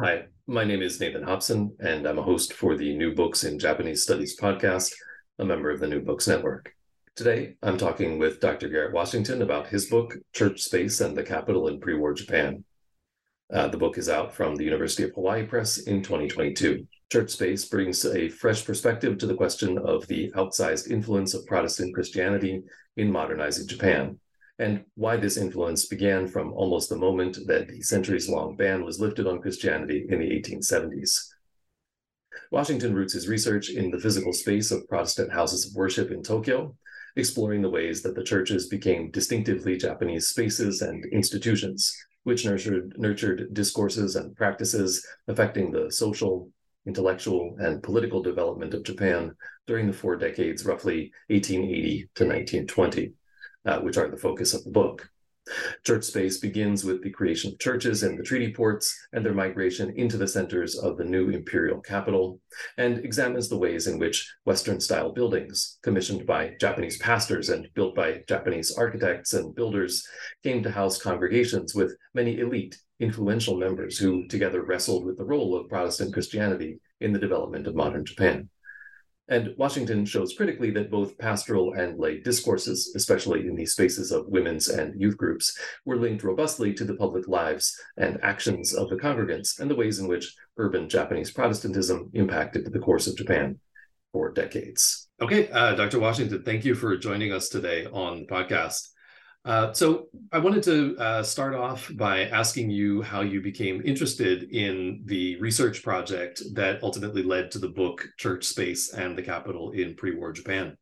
[0.00, 3.58] Hi, my name is Nathan Hopson, and I'm a host for the New Books in
[3.58, 4.94] Japanese Studies podcast,
[5.40, 6.72] a member of the New Books Network.
[7.16, 8.68] Today, I'm talking with Dr.
[8.68, 12.62] Garrett Washington about his book, Church Space and the Capital in Pre War Japan.
[13.52, 16.86] Uh, the book is out from the University of Hawaii Press in 2022.
[17.10, 21.92] Church Space brings a fresh perspective to the question of the outsized influence of Protestant
[21.92, 22.62] Christianity
[22.96, 24.20] in modernizing Japan
[24.58, 29.00] and why this influence began from almost the moment that the centuries long ban was
[29.00, 31.28] lifted on Christianity in the 1870s.
[32.50, 36.74] Washington roots his research in the physical space of Protestant houses of worship in Tokyo,
[37.16, 43.54] exploring the ways that the churches became distinctively Japanese spaces and institutions, which nurtured, nurtured
[43.54, 46.50] discourses and practices affecting the social,
[46.86, 49.34] intellectual, and political development of Japan
[49.66, 53.12] during the four decades, roughly 1880 to 1920
[53.66, 55.10] uh, which are the focus of the book.
[55.84, 59.90] Church space begins with the creation of churches in the treaty ports and their migration
[59.96, 62.40] into the centers of the new imperial capital,
[62.76, 67.94] and examines the ways in which Western style buildings, commissioned by Japanese pastors and built
[67.94, 70.06] by Japanese architects and builders,
[70.42, 75.56] came to house congregations with many elite, influential members who together wrestled with the role
[75.56, 78.50] of Protestant Christianity in the development of modern Japan.
[79.28, 84.28] And Washington shows critically that both pastoral and lay discourses, especially in the spaces of
[84.28, 88.96] women's and youth groups, were linked robustly to the public lives and actions of the
[88.96, 93.58] congregants and the ways in which urban Japanese Protestantism impacted the course of Japan
[94.12, 95.08] for decades.
[95.20, 95.98] Okay, uh, Dr.
[95.98, 98.88] Washington, thank you for joining us today on the podcast.
[99.48, 104.42] Uh, so I wanted to uh, start off by asking you how you became interested
[104.42, 109.70] in the research project that ultimately led to the book Church Space and the Capital
[109.70, 110.76] in Pre-War Japan.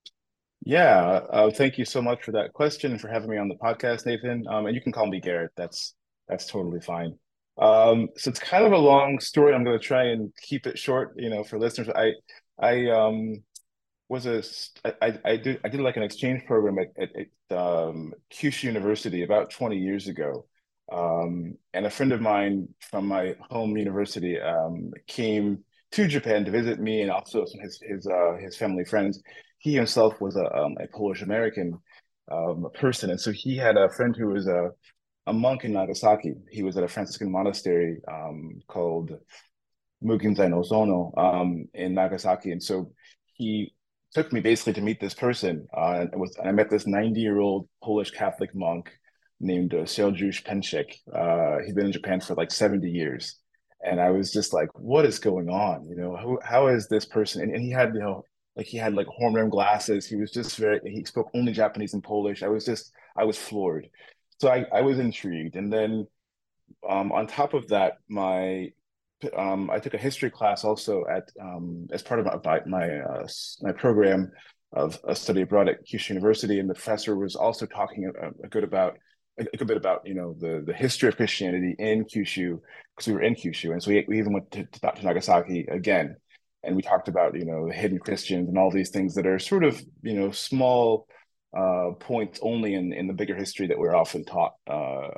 [0.65, 3.55] Yeah, uh, thank you so much for that question and for having me on the
[3.55, 4.45] podcast, Nathan.
[4.49, 5.53] Um, and you can call me Garrett.
[5.57, 5.95] That's
[6.27, 7.17] that's totally fine.
[7.59, 9.55] Um, so it's kind of a long story.
[9.55, 11.89] I'm going to try and keep it short, you know, for listeners.
[11.95, 12.15] I
[12.59, 13.45] I um,
[14.09, 14.43] was a
[15.03, 19.23] I, I did I did like an exchange program at, at, at um, Kyushu University
[19.25, 20.47] about 20 years ago,
[20.93, 26.51] um, and a friend of mine from my home university um, came to Japan to
[26.51, 29.21] visit me and also some his his uh, his family friends.
[29.59, 31.79] He himself was a, um, a Polish American
[32.31, 34.71] um, person, and so he had a friend who was a
[35.27, 36.35] a monk in Nagasaki.
[36.53, 39.19] He was at a Franciscan monastery um, called
[40.05, 41.13] Mugenzai no Sono
[41.75, 42.93] in Nagasaki, and so
[43.35, 43.73] he
[44.15, 45.67] took me basically to meet this person.
[45.75, 48.91] Uh, was, I met this 90 year old Polish Catholic monk
[49.41, 50.95] named uh, Sergiusz Penchik.
[51.13, 53.37] Uh, he'd been in Japan for like 70 years.
[53.85, 55.87] And I was just like, what is going on?
[55.87, 57.43] You know, how, how is this person?
[57.43, 58.25] And, and he had, you know,
[58.57, 60.07] like he had like horn rim glasses.
[60.07, 62.43] He was just very, he spoke only Japanese and Polish.
[62.43, 63.89] I was just, I was floored.
[64.41, 65.57] So I, I was intrigued.
[65.57, 66.07] And then
[66.89, 68.71] um, on top of that, my
[69.37, 73.27] um, I took a history class also at um, as part of my my, uh,
[73.63, 74.31] my program
[74.73, 78.49] of a study abroad at Kyushu University, and the professor was also talking a, a
[78.49, 78.99] good about
[79.39, 82.61] a, a, good bit about you know the the history of Christianity in Kyushu
[82.95, 85.67] because we were in Kyushu, and so we, we even went to, to, to Nagasaki
[85.71, 86.17] again,
[86.63, 89.39] and we talked about you know the hidden Christians and all these things that are
[89.39, 91.09] sort of you know small
[91.57, 95.09] uh, points only in, in the bigger history that we're often taught uh,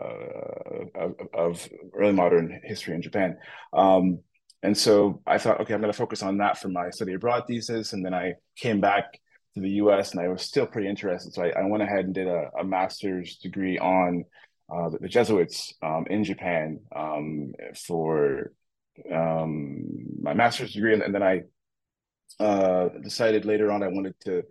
[0.95, 3.37] of, of, early modern history in Japan.
[3.73, 4.21] Um,
[4.63, 7.45] and so I thought, okay, I'm going to focus on that for my study abroad
[7.47, 7.93] thesis.
[7.93, 9.19] And then I came back
[9.55, 11.33] to the US and I was still pretty interested.
[11.33, 14.25] So I, I went ahead and did a, a master's degree on
[14.73, 17.53] uh, the, the, Jesuits um, in Japan um,
[17.87, 18.53] for
[19.13, 19.87] um,
[20.21, 20.93] my master's degree.
[20.93, 21.43] And, and then I
[22.39, 24.43] uh, decided later on I wanted to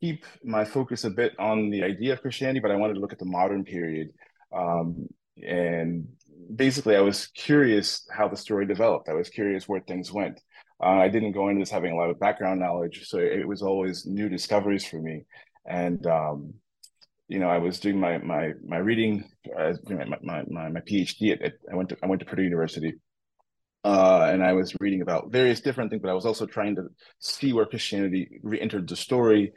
[0.00, 3.12] keep my focus a bit on the idea of Christianity, but I wanted to look
[3.12, 4.10] at the modern period.
[4.52, 5.06] Um,
[5.42, 6.08] and
[6.54, 9.08] basically, I was curious how the story developed.
[9.08, 10.40] I was curious where things went.
[10.82, 13.62] Uh, I didn't go into this having a lot of background knowledge, so it was
[13.62, 15.24] always new discoveries for me.
[15.66, 16.54] And um,
[17.28, 19.24] you know, I was doing my my my reading,
[19.56, 21.32] uh, my, my my my PhD.
[21.32, 22.94] At, at, I went to I went to Purdue University,
[23.84, 26.02] uh, and I was reading about various different things.
[26.02, 26.88] But I was also trying to
[27.18, 29.52] see where Christianity re-entered the story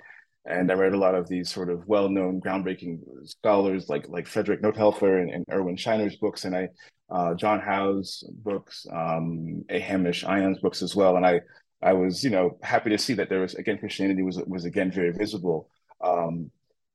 [0.46, 4.62] and I read a lot of these sort of well-known, groundbreaking scholars like like Frederick
[4.62, 6.70] Notehelfer and, and Irwin Scheiner's books, and I
[7.10, 9.80] uh, John Howe's books, um, A.
[9.80, 11.42] Hamish Ion's books as well, and I
[11.82, 14.92] I was you know happy to see that there was again Christianity was was again
[14.92, 15.70] very visible,
[16.02, 16.52] um,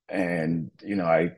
[0.08, 1.32] and you know I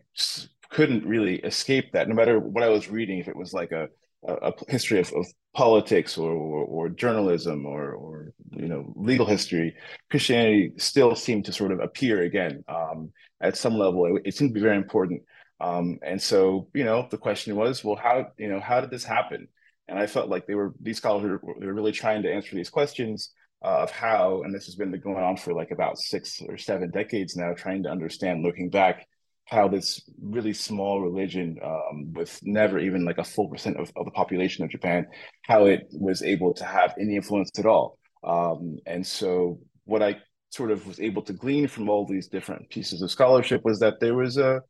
[0.71, 3.89] couldn't really escape that no matter what I was reading, if it was like a
[4.27, 9.75] a, history of, of politics or, or, or journalism or or you know legal history,
[10.11, 14.07] Christianity still seemed to sort of appear again um, at some level.
[14.07, 15.23] It, it, seemed to be very important,
[15.61, 19.05] um, and so you know the question was, well, how you know how did this
[19.05, 19.49] happen?
[19.89, 22.71] And I felt like they were these scholars were, were really trying to answer these
[22.71, 23.33] questions
[23.65, 26.91] uh, of how, and this has been going on for like about six or seven
[26.91, 29.07] decades now, trying to understand, looking back,
[29.51, 34.05] how this really small religion um, with never even like a full percent of, of,
[34.05, 35.07] the population of Japan,
[35.43, 37.99] how it was able to have any influence at all.
[38.23, 40.19] Um, and so what I
[40.51, 43.99] sort of was able to glean from all these different pieces of scholarship was that
[44.01, 44.63] there was a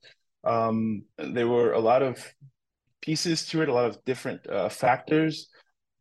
[0.45, 2.25] um, there were a lot of
[3.03, 5.49] pieces to it, a lot of different uh, factors,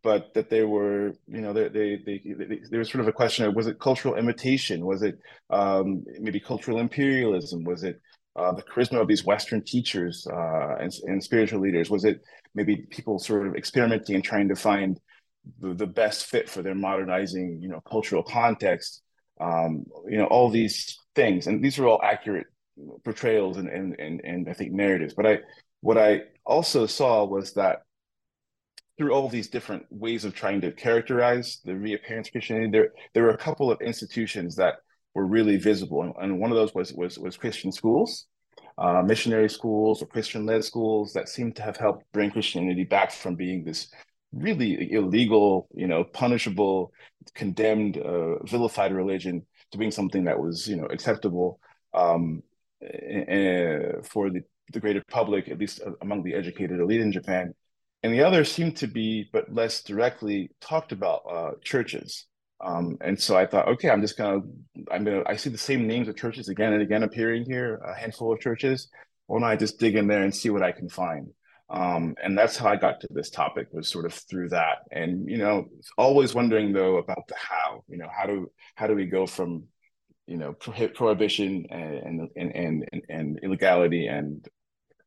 [0.04, 3.14] but that they were, you know, they, they, they, they, there was sort of a
[3.14, 4.86] question of was it cultural imitation?
[4.86, 7.66] Was it um, maybe cultural imperialism?
[7.66, 8.00] Was it
[8.36, 11.90] uh, the charisma of these Western teachers uh, and, and, spiritual leaders?
[11.90, 12.22] Was it
[12.56, 15.00] maybe people sort of experimenting and trying to find
[15.60, 19.02] the, the best fit for their modernizing, you know, cultural context?
[19.42, 22.48] Um, you know, all these things, and these are all accurate
[23.04, 25.14] portrayals and, and and and I think narratives.
[25.14, 25.40] But I,
[25.82, 27.84] what I also saw was that
[28.98, 33.24] through all these different ways of trying to characterize the reappearance of Christianity, there there
[33.24, 34.76] were a couple of institutions that
[35.14, 36.04] were really visible.
[36.04, 38.28] And, and one of those was was was Christian schools,
[38.78, 43.12] uh, missionary schools or Christian led schools that seemed to have helped bring Christianity back
[43.12, 43.92] from being this
[44.32, 46.92] really illegal, you know, punishable,
[47.34, 51.60] condemned, uh, vilified religion to being something that was, you know, acceptable
[51.94, 52.44] um,
[54.04, 54.42] for the,
[54.72, 57.54] the greater public, at least among the educated elite in Japan.
[58.04, 62.28] And the other seemed to be, but less directly talked about, uh, churches.
[62.62, 64.42] Um, and so I thought, okay, I'm just gonna,
[64.92, 67.94] I'm gonna, I see the same names of churches again and again appearing here, a
[67.94, 68.90] handful of churches.
[69.28, 71.30] Why don't I just dig in there and see what I can find?
[71.70, 74.80] Um, and that's how I got to this topic was sort of through that.
[74.92, 75.66] And you know,
[75.98, 77.84] always wondering though about the how.
[77.88, 79.66] You know, how do how do we go from
[80.26, 84.48] you know pro- prohibition and and and and, and illegality and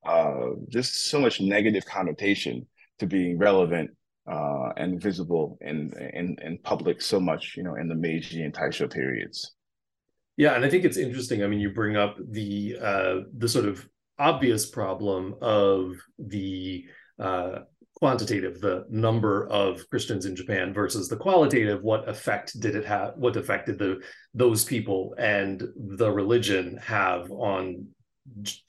[0.06, 2.66] uh, just so much negative connotation
[3.00, 3.90] to being relevant
[4.30, 8.54] uh, and visible in, in in public so much, you know, in the Meiji and
[8.54, 9.54] Taisho periods.
[10.36, 11.42] Yeah, and I think it's interesting.
[11.42, 13.86] I mean, you bring up the uh, the sort of
[14.18, 16.84] obvious problem of the
[17.18, 17.60] uh,
[17.96, 21.82] quantitative, the number of Christians in Japan versus the qualitative.
[21.82, 23.12] What effect did it have?
[23.16, 24.00] What effect did the
[24.34, 27.86] those people and the religion have on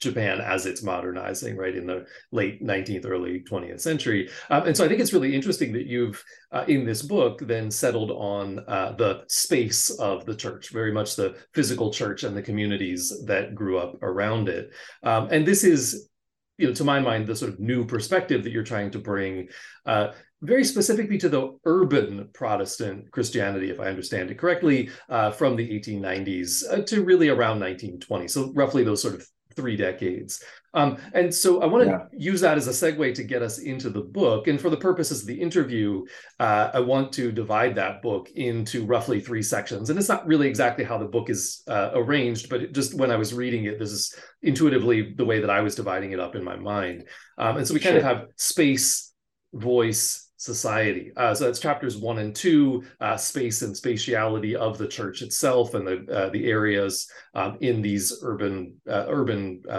[0.00, 4.28] Japan as it's modernizing, right, in the late 19th, early 20th century.
[4.50, 6.22] Um, and so I think it's really interesting that you've,
[6.52, 11.14] uh, in this book, then settled on uh, the space of the church, very much
[11.14, 14.72] the physical church and the communities that grew up around it.
[15.04, 16.08] Um, and this is,
[16.58, 19.48] you know, to my mind, the sort of new perspective that you're trying to bring.
[19.86, 20.08] Uh,
[20.42, 25.66] very specifically to the urban Protestant Christianity, if I understand it correctly, uh, from the
[25.66, 28.28] 1890s uh, to really around 1920.
[28.28, 30.42] So, roughly those sort of three decades.
[30.74, 32.06] Um, and so I want to yeah.
[32.12, 34.48] use that as a segue to get us into the book.
[34.48, 36.04] And for the purposes of the interview,
[36.40, 39.90] uh, I want to divide that book into roughly three sections.
[39.90, 43.16] And it's not really exactly how the book is uh, arranged, but just when I
[43.16, 46.42] was reading it, this is intuitively the way that I was dividing it up in
[46.42, 47.04] my mind.
[47.38, 47.98] Um, and so we kind sure.
[47.98, 49.12] of have space,
[49.52, 51.12] voice, society.
[51.16, 55.74] Uh, so that's chapters one and two, uh, space and spatiality of the church itself
[55.74, 59.70] and the uh, the areas um, in these urban uh, urban uh,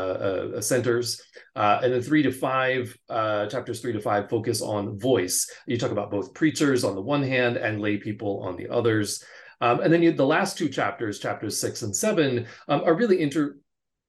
[0.58, 1.22] uh, centers.
[1.56, 5.50] and then three to five, chapters three to five focus on voice.
[5.68, 9.24] You talk about both preachers on the one hand and lay people on the others.
[9.62, 13.22] Um, and then you, the last two chapters, chapters six and seven, um, are really
[13.22, 13.58] inter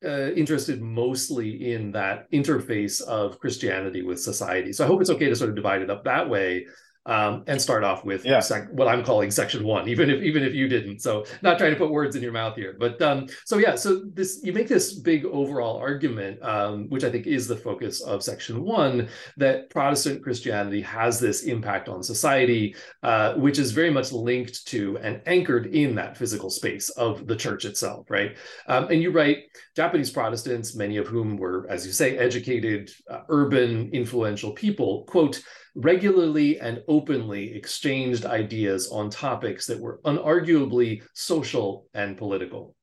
[0.05, 4.73] uh, interested mostly in that interface of Christianity with society.
[4.73, 6.67] So I hope it's okay to sort of divide it up that way
[7.07, 8.41] um, and start off with yeah.
[8.41, 11.01] sec- what I'm calling section one, even if even if you didn't.
[11.01, 13.77] So not trying to put words in your mouth here, but um, so yeah.
[13.77, 18.03] So this you make this big overall argument, um, which I think is the focus
[18.03, 23.91] of section one, that Protestant Christianity has this impact on society, uh, which is very
[23.91, 28.37] much linked to and anchored in that physical space of the church itself, right?
[28.67, 29.45] Um, and you write
[29.75, 35.41] Japanese Protestants, many of whom were, as you say, educated, uh, urban, influential people, quote
[35.77, 42.75] regularly and openly exchanged ideas on topics that were unarguably social and political.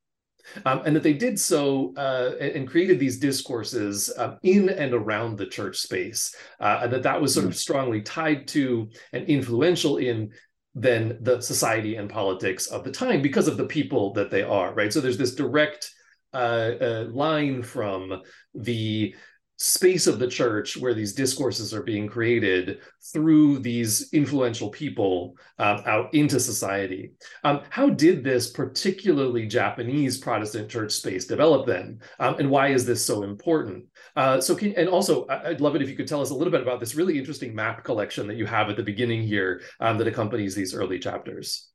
[0.66, 5.38] Um, and that they did so uh, and created these discourses um, in and around
[5.38, 7.56] the church space, uh, and that that was sort of mm.
[7.56, 10.30] strongly tied to and influential in
[10.74, 14.74] then the society and politics of the time because of the people that they are,
[14.74, 14.92] right?
[14.92, 15.90] So there's this direct
[16.34, 18.20] uh, uh line from
[18.54, 19.14] the
[19.56, 22.78] space of the church where these discourses are being created
[23.12, 27.12] through these influential people um, out into society.
[27.44, 32.00] Um, how did this particularly Japanese Protestant church space develop then?
[32.18, 33.86] Um, and why is this so important?
[34.16, 36.50] Uh, so, can, and also, I'd love it if you could tell us a little
[36.50, 39.98] bit about this really interesting map collection that you have at the beginning here um,
[39.98, 41.70] that accompanies these early chapters.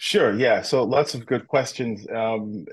[0.00, 0.32] Sure.
[0.38, 0.62] Yeah.
[0.62, 2.64] So lots of good questions um,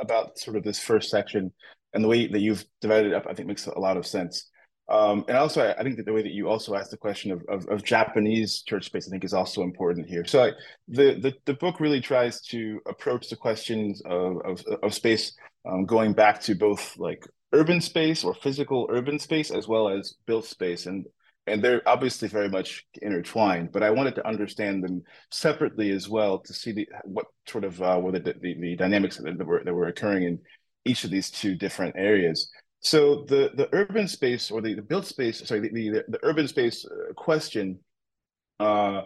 [0.00, 1.52] about sort of this first section
[1.94, 4.48] and the way that you've divided it up, I think makes a lot of sense.
[4.88, 7.30] Um, and also, I, I, think that the way that you also asked the question
[7.30, 10.24] of, of, of, Japanese church space, I think, is also important here.
[10.26, 10.52] So, I,
[10.88, 15.34] the, the the book really tries to approach the questions of of, of space
[15.64, 20.14] um, going back to both like urban space or physical urban space as well as
[20.26, 21.06] built space, and
[21.46, 23.70] and they're obviously very much intertwined.
[23.72, 27.80] But I wanted to understand them separately as well to see the what sort of
[27.80, 30.40] uh, were the, the, the dynamics that, were that were occurring in
[30.84, 32.50] each of these two different areas.
[32.80, 36.48] So the the urban space or the, the built space, sorry, the, the, the urban
[36.48, 37.78] space uh, question,
[38.58, 39.02] uh,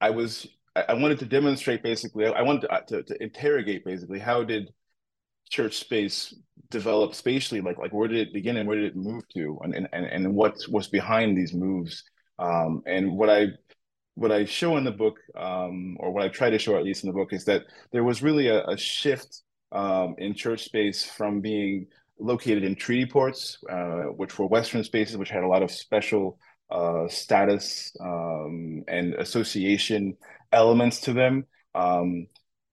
[0.00, 4.18] I was I wanted to demonstrate basically, I wanted to, uh, to, to interrogate basically
[4.18, 4.72] how did
[5.48, 6.34] church space
[6.70, 9.74] develop spatially, like like where did it begin and where did it move to, and
[9.74, 12.02] and and what was behind these moves,
[12.38, 13.48] um, and what I
[14.16, 17.04] what I show in the book, um, or what I try to show at least
[17.04, 17.62] in the book, is that
[17.92, 21.86] there was really a, a shift um, in church space from being
[22.18, 26.38] located in treaty ports, uh, which were Western spaces, which had a lot of special
[26.70, 30.16] uh, status um, and association
[30.52, 31.44] elements to them,
[31.74, 32.26] um,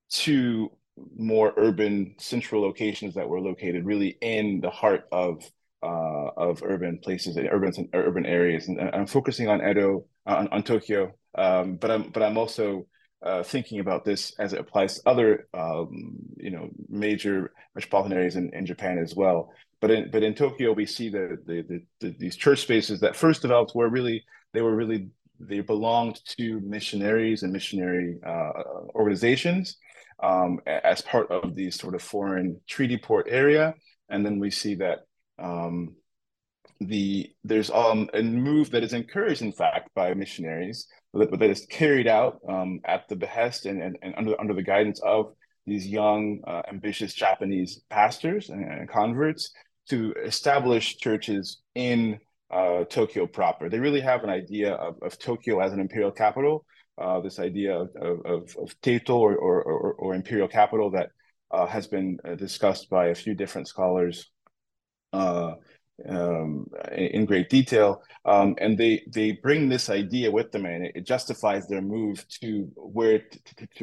[0.09, 0.71] to
[1.17, 5.43] more urban central locations that were located really in the heart of
[5.83, 8.67] uh, of urban places, and urban urban areas.
[8.67, 12.85] And I'm focusing on Edo, on, on Tokyo, um, but I'm but I'm also
[13.23, 18.35] uh, thinking about this as it applies to other, um, you know, major metropolitan areas
[18.35, 19.53] in, in Japan as well.
[19.79, 23.15] But in but in Tokyo, we see the, the, the, the these church spaces that
[23.15, 24.23] first developed were really
[24.53, 25.09] they were really
[25.39, 28.51] they belonged to missionaries and missionary uh,
[28.93, 29.77] organizations
[30.21, 33.73] um, as part of the sort of foreign treaty port area,
[34.09, 34.99] and then we see that
[35.39, 35.95] um,
[36.81, 41.67] the there's um, a move that is encouraged, in fact, by missionaries that, that is
[41.69, 45.33] carried out um, at the behest and, and, and, under under the guidance of
[45.67, 49.51] these young, uh, ambitious Japanese pastors and, and, converts
[49.89, 52.19] to establish churches in
[52.49, 53.69] uh, Tokyo proper.
[53.69, 56.65] They really have an idea of, of Tokyo as an imperial capital.
[56.97, 61.09] Uh, this idea of, of, of Teito or, or, or, or, imperial capital that
[61.51, 64.29] uh, has been uh, discussed by a few different scholars
[65.13, 65.53] uh,
[66.07, 71.05] um, in great detail, um, and they they bring this idea with them, and it,
[71.05, 73.21] justifies their move to where,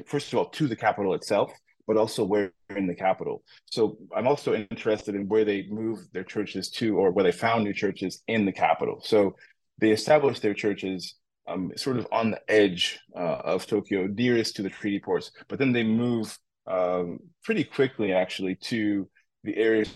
[0.07, 1.53] first of all, to the capital itself,
[1.87, 3.43] but also where in the capital.
[3.67, 7.65] So I'm also interested in where they move their churches to, or where they found
[7.65, 9.01] new churches in the capital.
[9.03, 9.37] So
[9.79, 11.15] they established their churches
[11.47, 15.59] um, sort of on the edge uh, of Tokyo, nearest to the treaty ports, but
[15.59, 19.09] then they move um, pretty quickly, actually, to
[19.45, 19.89] the areas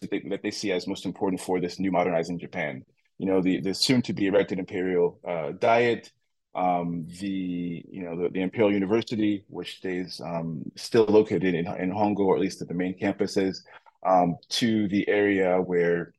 [0.00, 2.84] that they, that they see as most important for this new modernizing Japan.
[3.18, 6.10] You know, the, the soon to be erected imperial uh, diet,
[6.54, 11.90] um, the you know the, the, Imperial University, which stays um, still located in, in
[11.90, 13.58] Hongo, or at least at the main campuses,
[14.04, 16.12] um, to the area where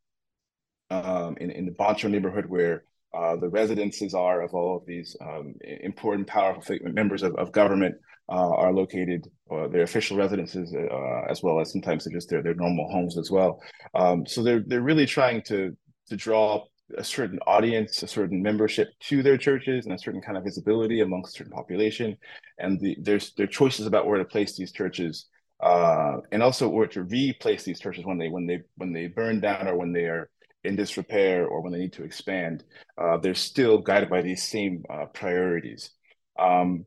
[0.89, 5.15] um, in, in the Bancho neighborhood where uh, the residences are of all of these
[5.21, 7.95] um, important, powerful members of, of government
[8.29, 12.89] are located, uh, their official residences, uh, as well as sometimes just their, their normal
[12.89, 13.61] homes as well.
[13.93, 15.75] Um, so they're they're really trying to
[16.07, 16.63] to draw
[16.97, 21.01] a certain audience, a certain membership to their churches, and a certain kind of visibility
[21.01, 22.17] amongst a certain population.
[22.57, 25.27] And the, there's their choices about where to place these churches,
[25.61, 29.39] uh, and also where to replace these churches when they when they when they burn
[29.39, 30.29] down or when they are
[30.63, 32.63] in disrepair or when they need to expand.
[32.97, 35.91] Uh, they're still guided by these same uh, priorities.
[36.39, 36.85] Um,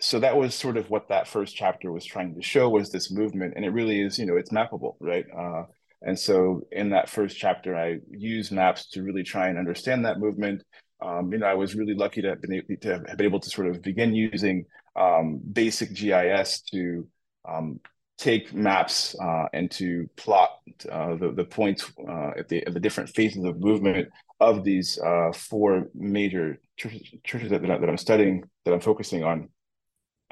[0.00, 3.10] so that was sort of what that first chapter was trying to show was this
[3.10, 5.26] movement and it really is you know it's mappable right?
[5.36, 5.64] Uh,
[6.02, 10.18] and so in that first chapter i use maps to really try and understand that
[10.18, 10.62] movement.
[11.00, 13.40] Um, you know i was really lucky to have been able to have been able
[13.40, 17.08] to sort of begin using um, basic gis to
[17.48, 17.80] um,
[18.18, 20.50] take maps uh, and to plot
[20.90, 24.08] uh, the, the points uh, at, the, at the different phases of movement
[24.38, 29.48] of these uh, four major churches, churches that, that i'm studying that i'm focusing on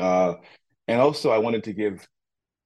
[0.01, 0.35] uh,
[0.89, 2.07] and also, I wanted to give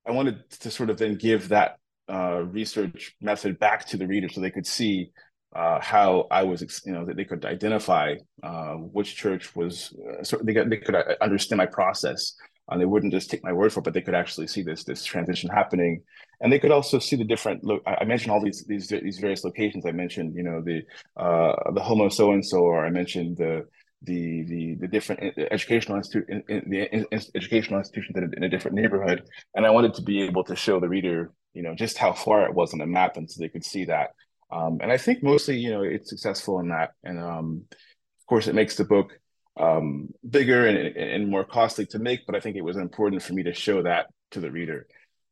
[0.06, 1.78] I wanted to sort of then give that
[2.10, 5.10] uh, research method back to the reader so they could see
[5.56, 10.22] uh, how I was, you know, that they could identify uh, which church was, uh,
[10.22, 12.34] so they, got, they could uh, understand my process.
[12.68, 14.84] And they wouldn't just take my word for it, but they could actually see this
[14.84, 16.00] this transition happening,
[16.40, 17.62] and they could also see the different.
[17.62, 19.84] Look, I mentioned all these these these various locations.
[19.84, 20.80] I mentioned, you know, the
[21.14, 23.66] uh, the homo so and so, or I mentioned the
[24.04, 28.48] the the the different educational institute in, in the educational institutions in a, in a
[28.48, 29.22] different neighborhood,
[29.54, 32.46] and I wanted to be able to show the reader, you know, just how far
[32.46, 34.10] it was on the map, and so they could see that.
[34.50, 36.90] Um, and I think mostly, you know, it's successful in that.
[37.02, 39.18] And um, of course, it makes the book
[39.58, 43.32] um, bigger and, and more costly to make, but I think it was important for
[43.32, 44.86] me to show that to the reader.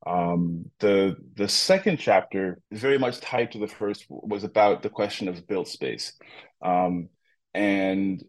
[0.04, 5.28] Um, the the second chapter very much tied to the first was about the question
[5.28, 6.12] of built space,
[6.60, 7.08] um,
[7.54, 8.22] and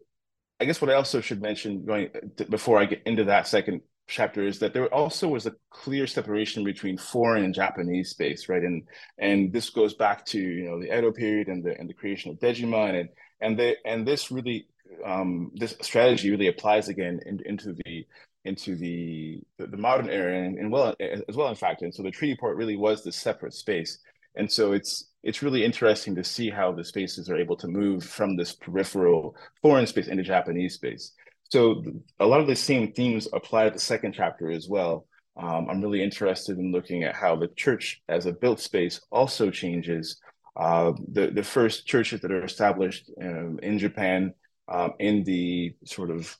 [0.60, 2.10] I guess what I also should mention going
[2.48, 6.62] before I get into that second chapter is that there also was a clear separation
[6.64, 8.62] between foreign and Japanese space, right?
[8.62, 8.86] And
[9.18, 12.30] and this goes back to you know the Edo period and the and the creation
[12.30, 13.08] of Dejima, and
[13.40, 14.68] and the and this really
[15.04, 18.06] um, this strategy really applies again in, into the
[18.44, 21.82] into the the, modern era and, and well as well in fact.
[21.82, 23.98] And so the treaty port really was this separate space,
[24.34, 28.04] and so it's it's really interesting to see how the spaces are able to move
[28.04, 31.12] from this peripheral foreign space into Japanese space.
[31.50, 31.82] So
[32.20, 35.06] a lot of the same themes apply to the second chapter as well.
[35.36, 39.50] Um, I'm really interested in looking at how the church as a built space also
[39.50, 40.20] changes.
[40.56, 44.34] Uh, the, the first churches that are established um, in Japan
[44.68, 46.36] um, in the sort of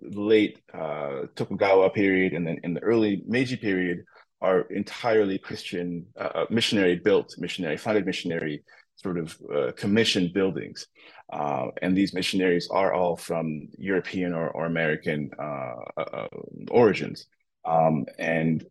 [0.00, 4.04] late uh, Tokugawa period and then in the early Meiji period
[4.40, 8.62] are entirely Christian, uh, uh missionary built, missionary funded missionary
[8.96, 10.86] sort of uh, commissioned buildings.
[11.32, 16.28] Uh, and these missionaries are all from European or, or American uh, uh,
[16.70, 17.26] origins.
[17.64, 18.64] Um, and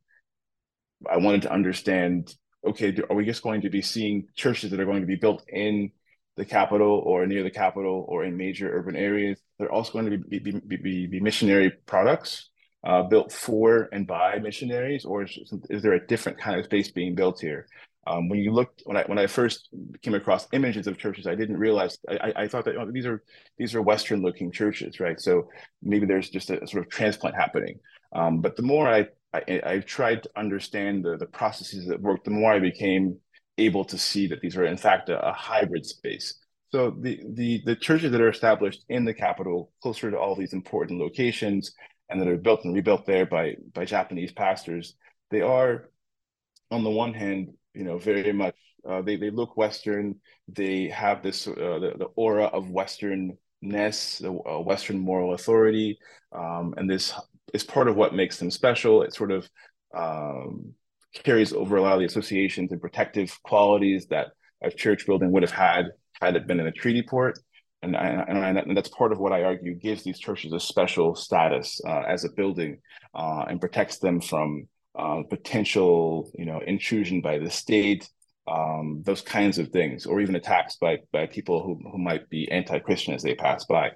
[1.10, 2.34] I wanted to understand
[2.66, 5.44] okay, are we just going to be seeing churches that are going to be built
[5.48, 5.92] in
[6.36, 9.40] the capital or near the capital or in major urban areas?
[9.58, 12.50] They're also going to be, be, be, be missionary products
[12.88, 15.38] uh, built for and by missionaries, or is,
[15.70, 17.68] is, there a different kind of space being built here?
[18.08, 19.68] Um, when you looked when I when I first
[20.02, 23.22] came across images of churches, I didn't realize I, I thought that oh, these are
[23.58, 25.20] these are Western looking churches, right?
[25.20, 25.50] So
[25.84, 27.78] maybe there's just a, sort of transplant happening.
[28.16, 32.24] Um, but the more I, I I tried to understand the the processes that work,
[32.24, 33.18] the more I became
[33.58, 36.36] able to see that these are in fact a, a hybrid space.
[36.72, 40.54] So the the the churches that are established in the capital, closer to all these
[40.54, 41.74] important locations,
[42.10, 44.96] and that are built and rebuilt there by by Japanese pastors,
[45.30, 45.90] they are
[46.72, 48.56] on the one hand you know, very much.
[48.88, 50.16] Uh, they they look Western.
[50.48, 53.38] They have this uh, the, the aura of Westernness,
[54.20, 56.00] the uh, Western moral authority,
[56.32, 57.14] um, and this
[57.54, 59.04] is part of what makes them special.
[59.04, 59.48] It sort of
[59.96, 60.74] um,
[61.24, 64.30] carries over a lot of the associations and protective qualities that
[64.64, 67.38] a church building would have had had it been in a treaty port.
[67.84, 71.80] And, and, and, that's part of what I argue gives these churches a special status
[71.88, 72.80] uh, as a building
[73.14, 78.10] uh, and protects them from uh, potential, you know, intrusion by the state,
[78.48, 82.50] um, those kinds of things, or even attacks by by people who, who might be
[82.52, 83.92] anti-Christian as they pass by.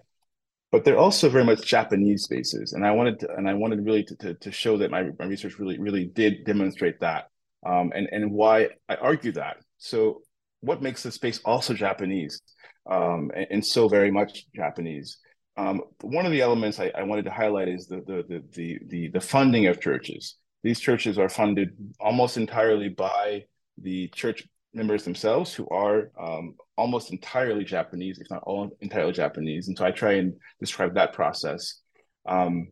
[0.72, 4.04] But they're also very much Japanese spaces, and I wanted to, and I wanted really
[4.04, 7.30] to, to, to show that my, my research really really did demonstrate that,
[7.66, 9.58] um, and and why I argue that.
[9.80, 10.22] So,
[10.62, 12.42] what makes the space also Japanese,
[12.90, 15.18] um, and, and so very much Japanese?
[15.58, 19.10] Um, one of the elements I, I, wanted to highlight is the the, the the
[19.10, 20.38] the funding of churches.
[20.64, 23.46] These churches are funded almost entirely by
[23.78, 29.68] the church members themselves, who are um, almost entirely Japanese, if not all entirely Japanese.
[29.68, 31.80] And so I try and describe that process.
[32.26, 32.70] Um,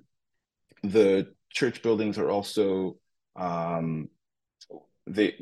[0.84, 2.97] the church buildings are also
[3.36, 4.10] um,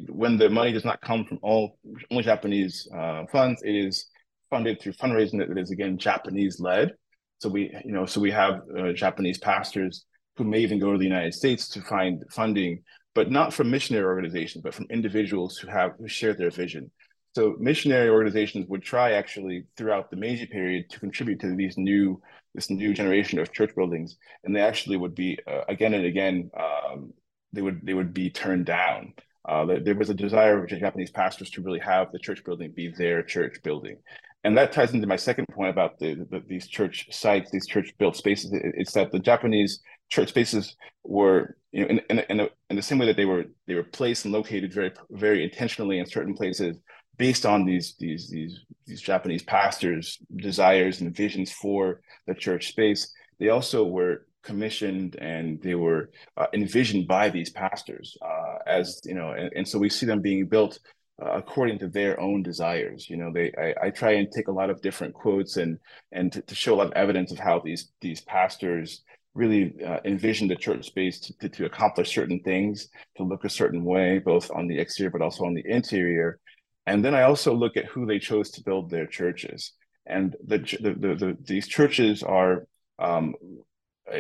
[0.10, 1.78] when the money does not come from all
[2.12, 4.08] only Japanese uh, funds, it is
[4.50, 6.94] funded through fundraising that is again Japanese led.
[7.40, 10.06] So we you know so we have uh, Japanese pastors
[10.38, 12.84] who may even go to the United States to find funding,
[13.16, 16.92] but not from missionary organizations, but from individuals who have who share their vision.
[17.36, 22.22] So missionary organizations would try actually throughout the Meiji period to contribute to these new
[22.56, 26.50] this new generation of church buildings, and they actually would be uh, again and again
[26.58, 27.14] um,
[27.54, 29.14] they would they would be turned down.
[29.48, 32.90] Uh, there, was a desire of Japanese pastors to really have the church building be
[32.98, 33.98] their church building,
[34.44, 37.94] and that ties into my second point about the, the, these church sites, these church
[37.98, 38.52] built spaces.
[38.54, 39.80] It's that the Japanese
[40.10, 43.26] church spaces were, you know, in, in, in, the, in the same way that they
[43.26, 46.78] were they were placed and located very very intentionally in certain places
[47.18, 53.14] based on these these these these Japanese pastors' desires and visions for the church space.
[53.40, 59.14] They also were commissioned and they were uh, envisioned by these pastors uh, as you
[59.14, 60.80] know and, and, so we see them being built
[61.22, 63.10] uh, according to their own desires.
[63.10, 65.80] You know they I, I, try and take a lot of different quotes and
[66.12, 70.00] and to, to, show a lot of evidence of how these these pastors really uh,
[70.06, 74.20] envisioned the church space to, to, to accomplish certain things to look a certain way
[74.20, 76.40] both on the exterior but also on the interior.
[76.86, 79.74] And then i also look at who they chose to build their churches.
[80.06, 82.66] And the, the, the, the these churches are
[83.00, 83.36] um,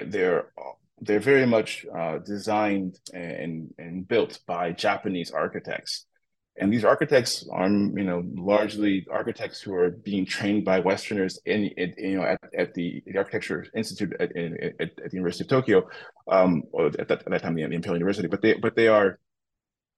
[0.06, 0.52] they're
[1.02, 6.06] they're very much uh, designed and and built by Japanese architects,
[6.58, 11.65] and these architects are you know largely architects who are being trained by Westerners in,
[11.78, 15.50] in you know at, at the, the Architecture Institute at, at, at, the University of
[15.50, 15.88] Tokyo,
[16.28, 19.19] um, or at that, at that time the Imperial University, but they but they are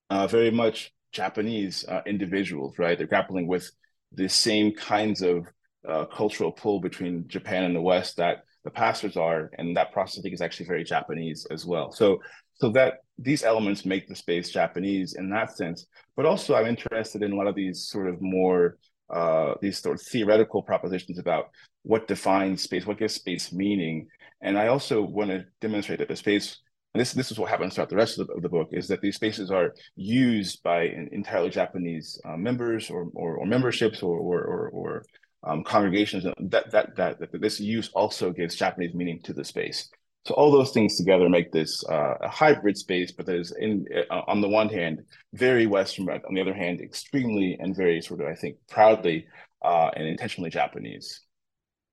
[0.10, 2.98] uh, very much Japanese uh, individuals, right?
[2.98, 3.72] They're grappling with
[4.12, 5.48] the same kinds of
[5.88, 10.34] uh, cultural pull between Japan and the West that the pastors are, and that I
[10.34, 11.92] is actually very Japanese as well.
[11.92, 12.20] So
[12.56, 15.86] so that these elements make the space Japanese in that sense.
[16.16, 18.78] But also I'm interested in a lot of these sort of more
[19.10, 21.50] uh, these sort of theoretical propositions about
[21.84, 24.08] what defines space, what gives space meaning.
[24.42, 26.60] And I also want to demonstrate that the space,
[26.94, 28.88] and this, this is what happens throughout the rest of the, of the book, is
[28.88, 34.18] that these spaces are used by entirely Japanese uh, members or, or, or, memberships or,
[34.18, 35.04] or, or, or
[35.44, 36.26] um, congregations.
[36.40, 39.90] That, that, that, that this use also gives Japanese meaning to the space.
[40.26, 43.86] So all those things together make this uh, a hybrid space, but that is in
[44.12, 48.02] uh, on the one hand very Western, but on the other hand extremely and very
[48.02, 49.28] sort of I think proudly
[49.64, 51.22] uh, and intentionally Japanese.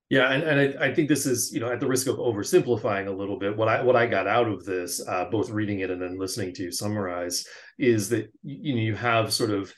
[0.09, 3.07] Yeah, and, and I, I, think this is you know at the risk of oversimplifying
[3.07, 3.57] a little bit.
[3.57, 6.53] What I what I got out of this, uh, both reading it and then listening
[6.55, 7.45] to you summarize,
[7.77, 9.73] is that you know you have sort of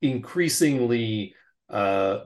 [0.00, 1.34] increasingly
[1.68, 2.20] uh,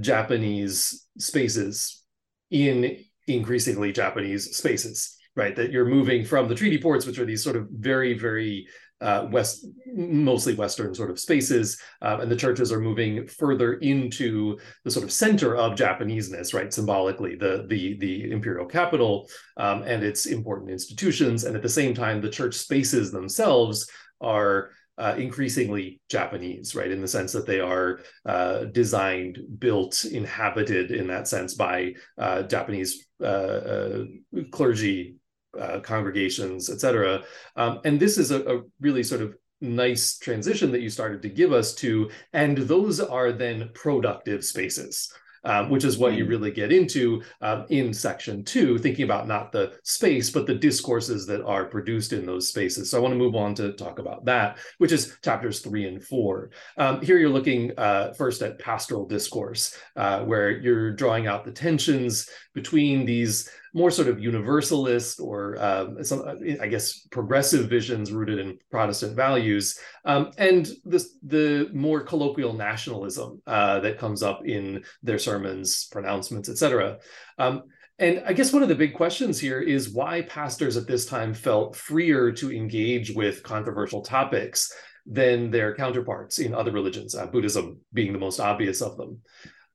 [0.00, 2.02] Japanese spaces
[2.50, 5.54] in increasingly Japanese spaces, right?
[5.54, 8.66] That you're moving from the treaty ports, which are these sort of very, very
[9.00, 14.58] uh, west, mostly Western sort of spaces, um, and the churches are moving further into
[14.84, 16.72] the sort of center of Japaneseness, right?
[16.72, 21.94] Symbolically, the the the imperial capital um, and its important institutions, and at the same
[21.94, 23.88] time, the church spaces themselves
[24.20, 26.90] are uh, increasingly Japanese, right?
[26.90, 32.42] In the sense that they are uh, designed, built, inhabited in that sense by uh,
[32.42, 34.04] Japanese uh, uh,
[34.50, 35.16] clergy,
[35.58, 37.22] uh, congregations, etc.
[37.56, 41.28] Um, and this is a, a really sort of nice transition that you started to
[41.28, 45.12] give us to, and those are then productive spaces
[45.44, 46.28] um, which is what you mm.
[46.28, 51.26] really get into um, in section two, thinking about not the space, but the discourses
[51.26, 52.90] that are produced in those spaces.
[52.90, 56.02] So I want to move on to talk about that, which is chapters three and
[56.02, 56.50] four.
[56.76, 61.52] Um, here you're looking uh, first at pastoral discourse, uh, where you're drawing out the
[61.52, 66.24] tensions between these more sort of universalist or um, some,
[66.60, 73.42] I guess, progressive visions rooted in Protestant values, um, and this, the more colloquial nationalism
[73.46, 76.98] uh, that comes up in their sermons, pronouncements, etc.
[77.38, 77.64] Um,
[77.98, 81.34] and I guess one of the big questions here is why pastors at this time
[81.34, 84.72] felt freer to engage with controversial topics
[85.04, 89.18] than their counterparts in other religions, uh, Buddhism being the most obvious of them.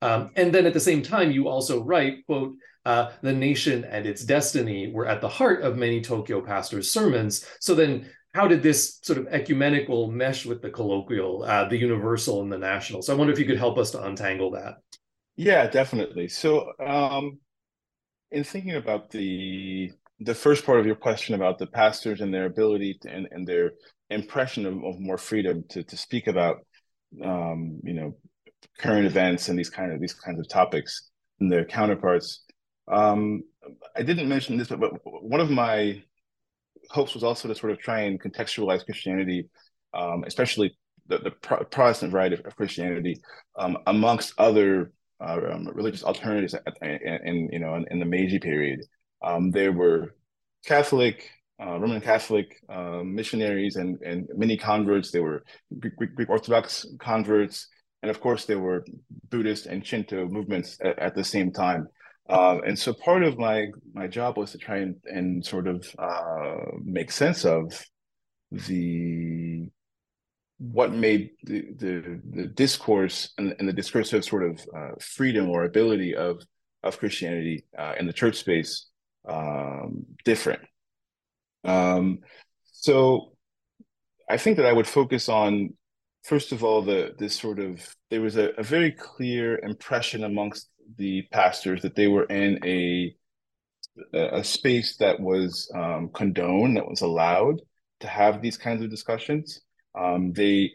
[0.00, 4.06] Um, and then at the same time, you also write, quote, uh, the nation and
[4.06, 7.46] its destiny were at the heart of many Tokyo pastors' sermons.
[7.60, 12.42] So then, how did this sort of ecumenical mesh with the colloquial, uh, the universal
[12.42, 13.02] and the national?
[13.02, 14.74] So I wonder if you could help us to untangle that.
[15.36, 16.28] Yeah, definitely.
[16.28, 17.38] So, um,
[18.30, 22.46] in thinking about the the first part of your question about the pastors and their
[22.46, 23.72] ability to, and, and their
[24.10, 26.58] impression of, of more freedom to to speak about,
[27.24, 28.16] um, you know,
[28.78, 32.43] current events and these kind of these kinds of topics and their counterparts.
[32.88, 33.44] Um,
[33.96, 36.02] I didn't mention this, but, one of my
[36.90, 39.48] hopes was also to sort of try and contextualize Christianity,
[39.94, 43.20] um, especially the, the Pro- Protestant variety of, Christianity,
[43.58, 46.88] um, amongst other uh, um, religious alternatives in,
[47.24, 48.80] in, you know in, in the Meiji period.
[49.22, 50.14] Um, there were
[50.66, 51.30] Catholic,
[51.62, 55.10] uh, Roman Catholic uh, missionaries and and many converts.
[55.10, 55.44] There were
[55.78, 57.68] Greek, Greek Orthodox converts,
[58.02, 58.84] and of course there were
[59.30, 61.88] Buddhist and Shinto movements at, at the same time.
[62.28, 65.86] Um, and so part of my my job was to try and, and sort of
[65.98, 67.84] uh, make sense of
[68.50, 69.68] the
[70.58, 75.64] what made the the, the discourse and, and, the discursive sort of uh, freedom or
[75.64, 76.42] ability of
[76.82, 78.86] of Christianity uh, in the church space
[79.28, 80.62] um, different.
[81.64, 82.20] Um,
[82.72, 83.32] so
[84.30, 85.74] I think that I would focus on
[86.22, 90.68] first of all the this sort of there was a, a very clear impression amongst
[90.96, 93.14] the pastors that they were in a
[94.12, 97.60] a space that was um, condoned, that was allowed
[98.00, 99.60] to have these kinds of discussions.
[99.94, 100.72] Um, they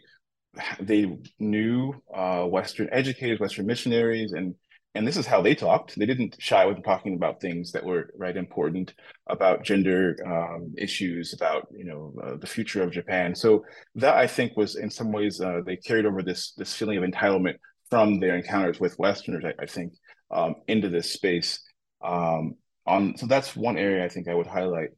[0.80, 4.54] they knew uh, Western educators, Western missionaries, and
[4.94, 5.96] and this is how they talked.
[5.96, 8.92] They didn't shy away from talking about things that were right important
[9.28, 13.34] about gender um, issues, about you know uh, the future of Japan.
[13.34, 13.64] So
[13.96, 17.04] that I think was in some ways uh, they carried over this this feeling of
[17.04, 17.56] entitlement
[17.88, 19.44] from their encounters with Westerners.
[19.44, 19.92] I, I think
[20.30, 21.60] um, into this space.
[22.02, 22.54] Um,
[22.86, 24.90] on so that's one area I think I would highlight.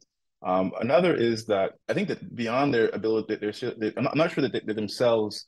[0.43, 4.43] Um, another is that I think that beyond their ability, they're, they're, I'm not sure
[4.43, 5.47] that they, they, themselves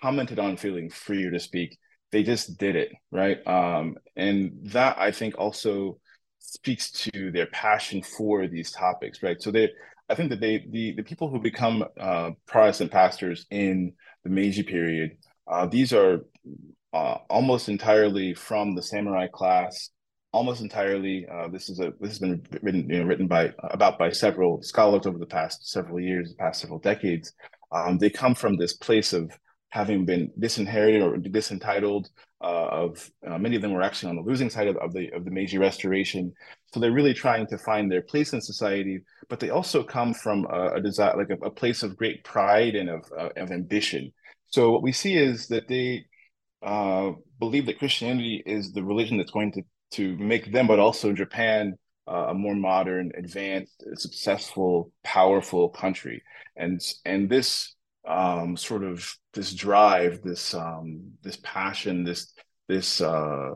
[0.00, 1.76] commented on feeling freer to speak.
[2.12, 3.44] They just did it, right?
[3.46, 5.98] Um, and that I think also
[6.38, 9.42] speaks to their passion for these topics, right?
[9.42, 9.70] So they,
[10.08, 14.62] I think that they, the the people who become uh, Protestant pastors in the Meiji
[14.62, 15.16] period,
[15.48, 16.20] uh, these are
[16.96, 19.90] uh, almost entirely from the samurai class
[20.32, 21.26] almost entirely.
[21.32, 24.62] Uh, this is a this has been written you know, written by about by several
[24.62, 27.32] scholars over the past several years, the past several decades.
[27.72, 29.24] Um, they come from this place of
[29.70, 32.08] having been disinherited or disentitled.
[32.42, 35.10] Uh, of uh, many of them were actually on the losing side of, of, the
[35.16, 36.32] of the Meiji Restoration,
[36.72, 39.00] so they're really trying to find their place in society.
[39.30, 42.74] But they also come from a, a desire, like a, a, place of great pride
[42.74, 44.12] and of uh, of ambition.
[44.48, 46.04] So what we see is that they
[46.66, 51.12] uh, believe that Christianity is the religion that's going to to make them, but also
[51.12, 56.22] Japan, uh, a more modern, advanced, successful, powerful country.
[56.56, 57.74] And and this
[58.06, 62.32] um, sort of this drive, this um, this passion, this
[62.66, 63.54] this uh,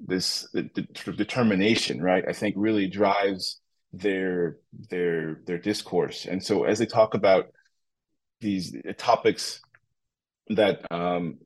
[0.00, 2.24] this sort of determination, right?
[2.28, 3.60] I think really drives
[3.92, 4.58] their
[4.90, 6.26] their their discourse.
[6.26, 7.46] And so as they talk about
[8.40, 9.60] these topics
[10.48, 11.38] that um,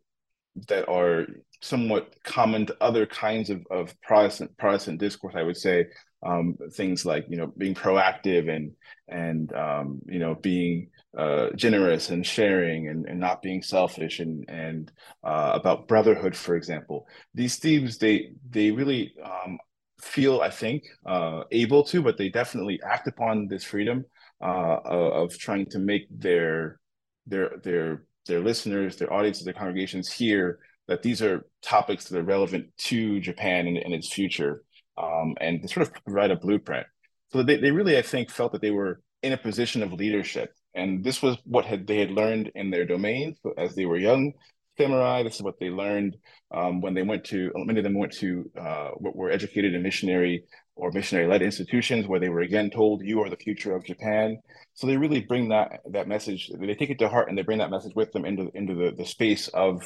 [0.68, 1.26] that are
[1.60, 5.86] somewhat common to other kinds of, of Protestant Protestant discourse, I would say
[6.24, 8.72] um, things like you know being proactive and
[9.08, 14.44] and um, you know being uh, generous and sharing and, and not being selfish and
[14.48, 14.92] and
[15.24, 17.06] uh, about brotherhood, for example.
[17.34, 19.58] These themes they they really um,
[20.00, 24.04] feel, I think, uh, able to, but they definitely act upon this freedom
[24.40, 26.80] uh, of trying to make their
[27.26, 32.22] their their their listeners, their audiences, their congregations hear that these are topics that are
[32.22, 34.62] relevant to Japan and, and its future,
[34.96, 36.86] um, and they sort of provide a blueprint.
[37.32, 40.54] So they, they really, I think, felt that they were in a position of leadership,
[40.74, 44.32] and this was what had they had learned in their domains as they were young
[44.78, 45.22] samurai.
[45.22, 46.16] This is what they learned
[46.54, 50.44] um, when they went to many of them went to uh, were educated in missionary
[50.78, 54.40] or missionary-led institutions where they were again told you are the future of Japan.
[54.74, 56.50] So they really bring that that message.
[56.58, 58.92] They take it to heart and they bring that message with them into into the,
[58.96, 59.82] the space of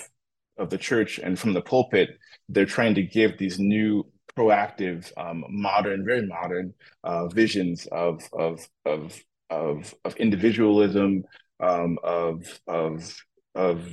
[0.59, 2.11] of the church and from the pulpit,
[2.49, 4.05] they're trying to give these new
[4.37, 6.75] proactive, um, modern, very modern
[7.05, 11.25] uh, visions of of of of of individualism,
[11.61, 13.15] um, of of
[13.55, 13.89] of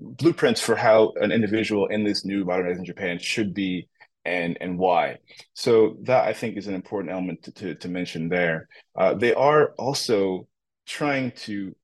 [0.00, 3.88] blueprints for how an individual in this new modernizing Japan should be
[4.24, 5.18] and and why.
[5.54, 8.68] So that I think is an important element to to, to mention there.
[8.96, 10.46] Uh, they are also
[10.86, 11.74] trying to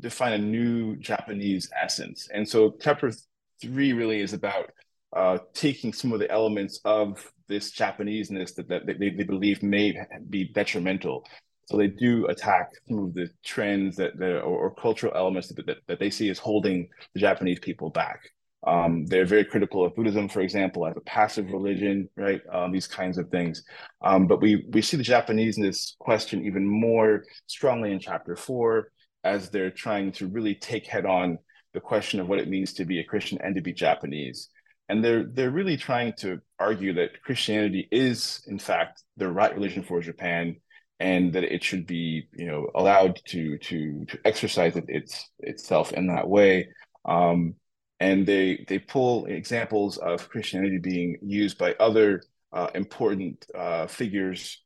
[0.00, 2.28] define a new Japanese essence.
[2.32, 3.12] And so chapter
[3.60, 4.70] three really is about
[5.14, 9.96] uh, taking some of the elements of this Japaneseness that, that they, they believe may
[10.30, 11.24] be detrimental.
[11.66, 15.64] So they do attack some of the trends that, that or, or cultural elements that,
[15.66, 18.20] that, that, they see as holding the Japanese people back.
[18.66, 22.40] Um, they're very critical of Buddhism, for example, as a passive religion, right?
[22.52, 23.62] Um, these kinds of things.
[24.02, 28.36] Um, but we we see the Japanese in this question even more strongly in chapter
[28.36, 28.90] four,
[29.22, 31.38] as they're trying to really take head on
[31.74, 34.48] the question of what it means to be a Christian and to be Japanese.
[34.88, 39.82] And they're they're really trying to argue that Christianity is, in fact, the right religion
[39.82, 40.56] for Japan,
[41.00, 45.92] and that it should be, you know, allowed to to to exercise it, its itself
[45.92, 46.68] in that way.
[47.04, 47.56] Um,
[48.04, 54.62] and they they pull examples of Christianity being used by other uh, important uh, figures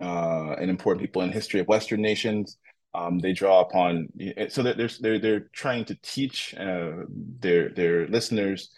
[0.00, 2.58] uh, and important people in history of Western nations.
[2.94, 4.08] Um, they draw upon
[4.50, 7.04] so that they're they're they're trying to teach uh,
[7.40, 8.70] their their listeners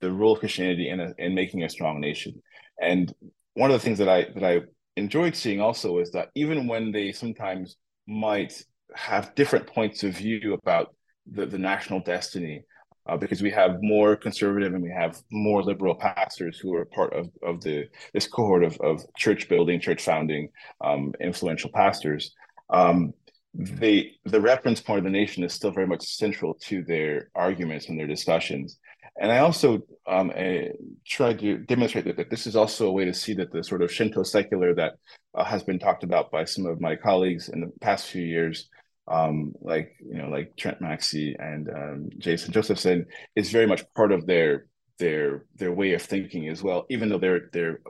[0.00, 2.40] the role of Christianity in a, in making a strong nation.
[2.80, 3.12] And
[3.52, 4.62] one of the things that I that I
[4.96, 10.54] enjoyed seeing also is that even when they sometimes might have different points of view
[10.54, 10.94] about
[11.30, 12.64] the, the national destiny,
[13.10, 17.12] uh, because we have more conservative and we have more liberal pastors who are part
[17.12, 20.48] of, of the this cohort of, of church building, church founding,
[20.80, 22.32] um, influential pastors.
[22.70, 23.12] Um,
[23.52, 27.88] they the reference point of the nation is still very much central to their arguments
[27.88, 28.78] and their discussions
[29.20, 30.70] And I also um, uh,
[31.04, 33.82] tried to demonstrate that, that this is also a way to see that the sort
[33.82, 34.92] of Shinto secular that
[35.34, 38.70] uh, has been talked about by some of my colleagues in the past few years,
[39.10, 44.12] um, like you know, like Trent Maxey and um, Jason Josephson, is very much part
[44.12, 44.66] of their
[44.98, 46.86] their their way of thinking as well.
[46.88, 47.80] Even though they're they're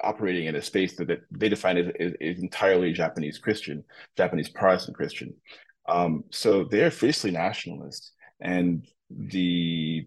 [0.00, 3.82] operating in a space that, they define as, as, as, entirely Japanese Christian,
[4.16, 5.34] Japanese Protestant Christian.
[5.88, 10.06] Um, so they're fiercely nationalist, and the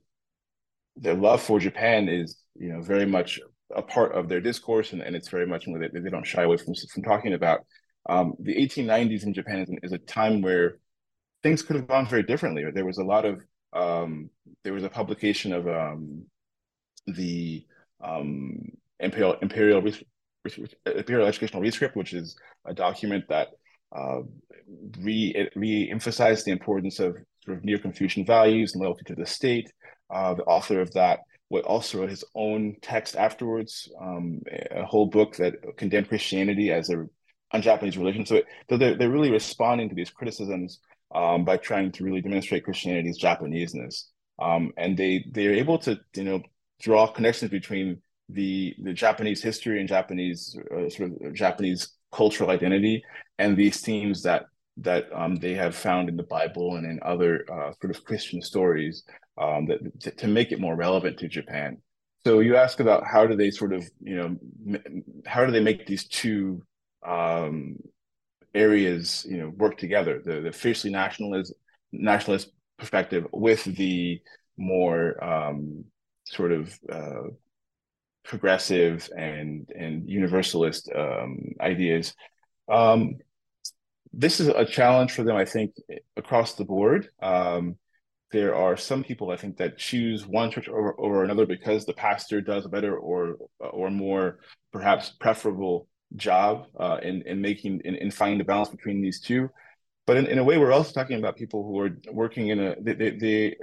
[0.95, 3.39] their love for Japan is you know very much
[3.75, 6.57] a part of their discourse, and, and it's very much they, they don't shy away
[6.57, 7.65] from from talking about.
[8.09, 10.77] Um, the 1890s in Japan is, is, a time where
[11.43, 12.63] things could have gone very differently.
[12.73, 13.41] There was a lot of
[13.73, 14.29] um,
[14.63, 16.25] there was a publication of um,
[17.07, 17.65] the
[18.03, 19.83] um, imperial imperial
[20.85, 22.35] imperial educational rescript, which is
[22.65, 23.49] a document that
[23.95, 24.21] uh,
[24.99, 29.71] re re-emphasized the importance of sort of neo-Confucian values and loyalty to the state.
[30.09, 35.05] Uh, the author of that would also wrote his own text afterwards, um, a whole
[35.05, 37.05] book that condemned Christianity as a
[37.53, 38.25] un-Japanese religion.
[38.25, 40.79] So, it, they're, they're really responding to these criticisms
[41.13, 44.05] um, by trying to really demonstrate Christianity's Japaneseness.
[44.39, 46.41] Um, and they they're able to you know
[46.81, 53.03] draw connections between the the Japanese history and Japanese uh, sort of Japanese cultural identity
[53.37, 54.45] and these themes that
[54.77, 58.41] that um, they have found in the Bible and in other uh, sort of Christian
[58.41, 59.03] stories
[59.37, 61.77] um, that to, to, make it more relevant to Japan.
[62.25, 64.35] So you ask about how do they sort of you know
[65.25, 66.63] how do they make these two
[67.05, 67.77] um,
[68.53, 71.53] areas you know work together the the fiercely nationalist
[71.91, 74.19] nationalist perspective with the
[74.57, 75.85] more um,
[76.25, 77.29] sort of uh,
[78.23, 82.13] progressive and and universalist um, ideas.
[82.69, 83.15] Um,
[84.13, 85.73] this is a challenge for them, I think,
[86.17, 87.09] across the board.
[87.21, 87.77] Um,
[88.31, 91.93] there are some people I think that choose one church over, over another because the
[91.93, 94.39] pastor does better or or more
[94.71, 99.49] perhaps preferable job uh, in in making in, in finding the balance between these two.
[100.07, 102.75] But in, in a way, we're also talking about people who are working in a
[102.81, 103.55] they, they, they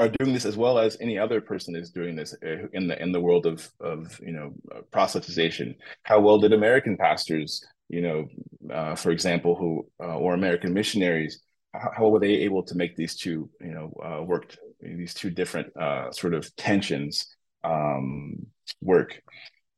[0.00, 3.00] are doing this as well as any other person is doing this uh, in the
[3.00, 4.52] in the world of of you know
[4.90, 5.76] proselytization.
[6.02, 8.28] How well did American pastors, you know,
[8.72, 11.40] uh, for example, who uh, or American missionaries,
[11.74, 15.30] how, how, were they able to make these two you know uh, worked these two
[15.30, 17.26] different uh, sort of tensions
[17.62, 18.46] um,
[18.80, 19.20] work?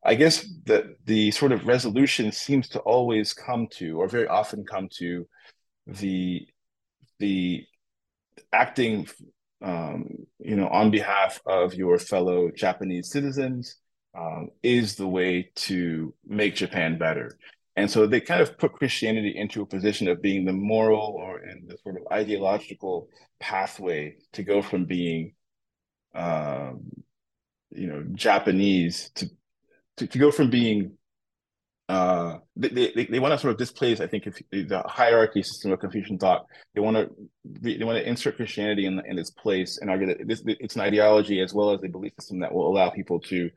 [0.05, 4.65] I guess that the sort of resolution seems to always come to, or very often
[4.65, 5.27] come to,
[5.87, 6.47] the
[7.19, 7.65] the
[8.53, 9.07] acting
[9.63, 13.77] um, you know, on behalf of your fellow Japanese citizens
[14.19, 17.39] um, is the way to make Japan better.
[17.77, 21.43] And so they kind of put Christianity into a position of being the moral or
[21.43, 23.09] in the sort of ideological
[23.41, 25.35] pathway to go from being,
[26.15, 26.91] um,
[27.71, 29.31] you know, Japanese to,
[29.99, 30.93] to, to go from being
[31.89, 35.73] uh, they, they, they want to sort of displace, I think, if the hierarchy system
[35.73, 36.47] of Confucian thought.
[36.75, 37.11] They want to
[37.45, 40.81] they want to insert Christianity in, in its place and argue that this, it's an
[40.81, 43.51] ideology as well as a belief system that will allow people to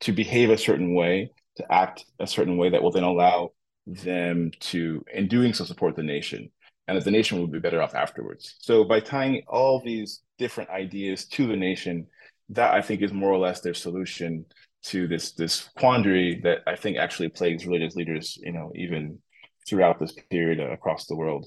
[0.00, 3.50] to behave a certain way, to act a certain way that will then allow
[3.86, 6.50] them to, in doing so, support the nation,
[6.86, 8.54] and that the nation will be better off afterwards.
[8.60, 12.06] So by tying all these different ideas to the nation,
[12.50, 14.46] that I think is more or less their solution
[14.82, 19.18] to this this quandary that I think actually plagues religious leaders, you know, even
[19.68, 21.46] throughout this period across the world.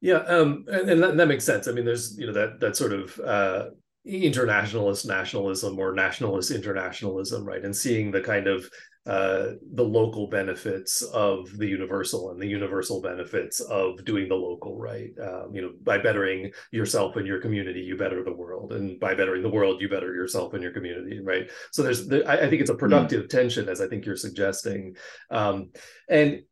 [0.00, 1.68] Yeah, um, and, and that, that, makes sense.
[1.68, 3.66] I mean, there's you know that that sort of uh,
[4.04, 7.64] internationalist nationalism or nationalist internationalism, right?
[7.64, 8.68] And seeing the kind of
[9.04, 14.78] uh, the local benefits of the universal and the universal benefits of doing the local
[14.78, 15.10] right.
[15.20, 19.14] Um, you know, by bettering yourself and your community, you better the world, and by
[19.14, 21.50] bettering the world, you better yourself and your community, right?
[21.72, 22.78] So there's, there, I, I, think it's a hmm.
[22.78, 23.28] productive mm.
[23.28, 24.94] tension, as I think you're suggesting,
[25.30, 25.70] um,
[26.08, 26.42] and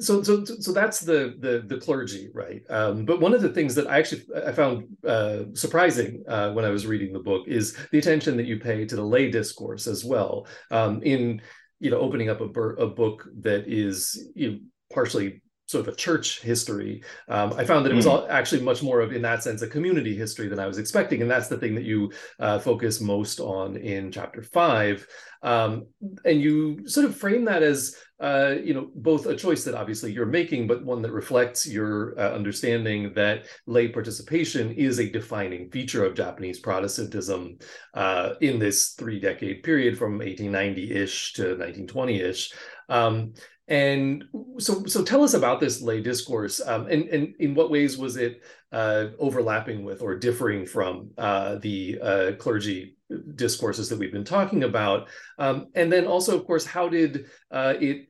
[0.00, 3.74] so so so that's the the the clergy right um, but one of the things
[3.74, 7.74] that i actually i found uh, surprising uh, when i was reading the book is
[7.90, 11.40] the attention that you pay to the lay discourse as well um, in
[11.80, 14.58] you know opening up a, a book that is you know,
[14.92, 17.02] partially sort of a church history.
[17.28, 19.68] Um, I found that it was all, actually much more of, in that sense, a
[19.68, 22.10] community history than I was expecting, and that's the thing that you
[22.40, 25.06] uh, focus most on in chapter five.
[25.42, 25.86] Um,
[26.24, 30.10] and you sort of frame that as, uh, you know, both a choice that obviously
[30.10, 35.70] you're making, but one that reflects your uh, understanding that lay participation is a defining
[35.70, 37.58] feature of Japanese Protestantism
[37.94, 42.52] uh, in this three-decade period from 1890-ish to 1920-ish.
[42.88, 43.34] Um,
[43.68, 44.24] and
[44.58, 48.16] so, so tell us about this lay discourse, um, and, and in what ways was
[48.16, 48.42] it
[48.72, 52.96] uh, overlapping with or differing from uh, the uh, clergy
[53.34, 55.08] discourses that we've been talking about?
[55.38, 58.08] Um, and then also, of course, how did uh, it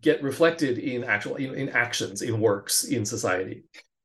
[0.00, 3.64] get reflected in actual in, in, actions, in works, in society?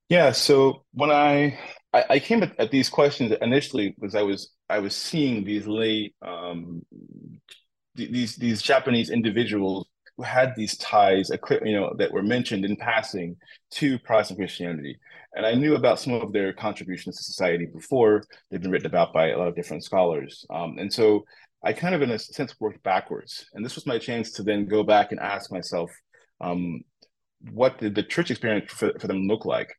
[0.10, 0.34] Yeah.
[0.34, 1.58] So when I
[1.94, 5.68] I, I came at, at, these questions initially, was I was I was seeing these
[5.68, 6.82] lay um,
[7.96, 9.88] these these Japanese individuals
[10.22, 11.32] had these ties,
[11.64, 13.36] you know, that were mentioned in passing
[13.72, 14.98] to Protestant Christianity.
[15.34, 19.14] And I knew about some of their contributions to society before they've been written about
[19.14, 20.46] by a lot of different scholars.
[20.50, 21.26] Um, and so
[21.64, 23.46] I kind of, in a sense, worked backwards.
[23.54, 25.92] And this was my chance to then go back and ask myself,
[26.42, 26.82] um,
[27.52, 29.74] what did the church experience for, for them look like?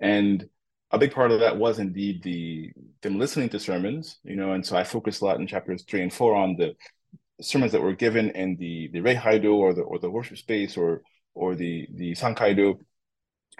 [0.00, 0.48] And
[0.90, 2.70] a big part of that was indeed the
[3.02, 6.02] them listening to sermons, you know, and so I focused a lot in chapters three
[6.02, 6.74] and four on the
[7.40, 11.02] sermons that were given in the the Reihaido or the or the worship space or
[11.34, 12.78] or the the Sankaido,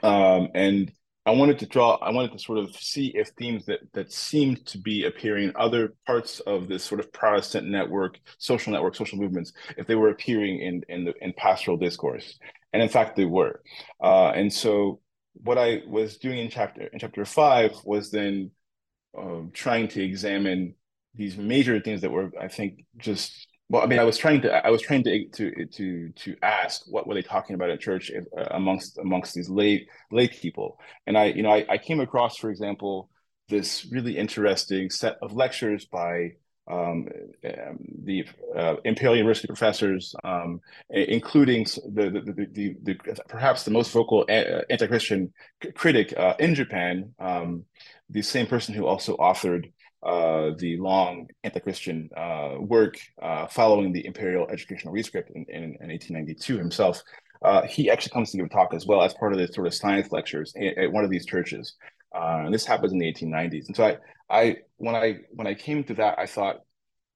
[0.03, 0.93] um, and
[1.27, 1.95] I wanted to draw.
[1.95, 5.53] I wanted to sort of see if themes that that seemed to be appearing in
[5.57, 10.11] other parts of this sort of Protestant network, social network, social movements, if they were
[10.11, 12.39] appearing in in the in pastoral discourse,
[12.72, 13.62] and in fact they were.
[14.03, 15.01] Uh, and so
[15.33, 18.51] what I was doing in chapter in chapter five was then
[19.16, 20.75] um, trying to examine
[21.14, 24.64] these major things that were, I think, just well, I mean, I was trying to,
[24.64, 28.09] I was trying to to to to ask what were they talking about at church
[28.14, 32.37] uh, amongst amongst these lay lay people, and I, you know, I, I came across,
[32.37, 33.11] for example,
[33.49, 36.35] this really interesting set of lectures by
[36.70, 37.09] um,
[37.45, 38.25] um, the
[38.57, 40.61] uh, Imperial University professors, um,
[40.91, 45.33] including the the, the, the, the, perhaps the most vocal anti-Christian
[45.75, 47.64] critic uh, in Japan, um,
[48.09, 49.72] the same person who also authored
[50.05, 55.89] uh, the long anti-Christian uh, work uh, following the Imperial Educational Rescript in, in, in
[55.89, 57.03] 1892 himself.
[57.43, 59.67] Uh, he actually comes to give a talk as well as part of the sort
[59.67, 61.75] of science lectures at, at one of these churches.
[62.15, 63.67] Uh, and this happens in the 1890s.
[63.67, 63.99] And so I,
[64.31, 66.61] I, when I, when I came to that, I thought,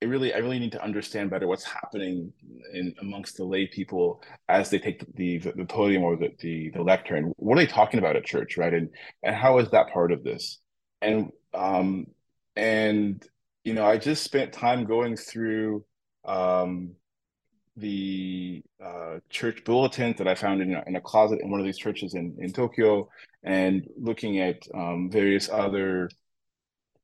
[0.00, 2.32] it really, I really need to understand better what's happening
[2.72, 6.70] in amongst the lay people as they take the the, the podium or the, the
[6.70, 7.32] the lectern.
[7.36, 8.72] What are they talking about at church, right?
[8.72, 8.90] And
[9.24, 10.60] and how is that part of this?
[11.02, 12.06] And um,
[12.58, 13.24] and
[13.64, 15.84] you know, I just spent time going through
[16.24, 16.92] um,
[17.76, 21.66] the uh, church bulletins that I found in a, in a closet in one of
[21.66, 23.08] these churches in, in Tokyo
[23.44, 26.10] and looking at um, various other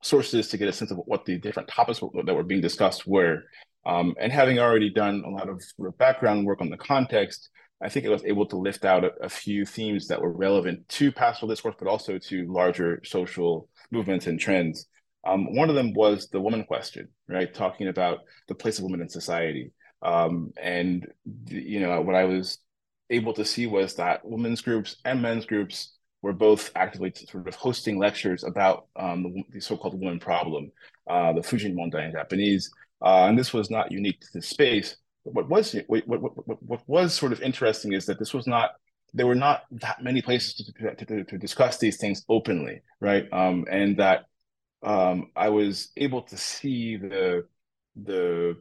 [0.02, 3.44] sources to get a sense of what the different topics that were being discussed were.
[3.86, 7.50] Um, and having already done a lot of, of background work on the context,
[7.82, 10.88] I think I was able to lift out a, a, few themes that were relevant
[10.90, 14.86] to pastoral discourse, but also to larger social movements and trends.
[15.26, 17.52] Um, one of them was the woman question, right?
[17.52, 19.72] Talking about the place of women in society.
[20.02, 21.06] Um, and,
[21.48, 22.58] you know, what I was
[23.10, 27.54] able to see was that women's groups and men's groups were both actively sort of
[27.54, 30.72] hosting lectures about um, the, the, so-called woman problem,
[31.08, 32.70] uh, the Fujin Mondai in Japanese.
[33.02, 34.96] Uh, and this was not unique to this space.
[35.24, 38.46] But what was what, what, what, what was sort of interesting is that this was
[38.46, 38.72] not
[39.14, 43.32] there were not that many places to, to, to, to discuss these things openly, right?
[43.32, 44.24] Um, and that
[44.84, 47.46] um, I was able to see the
[47.96, 48.56] the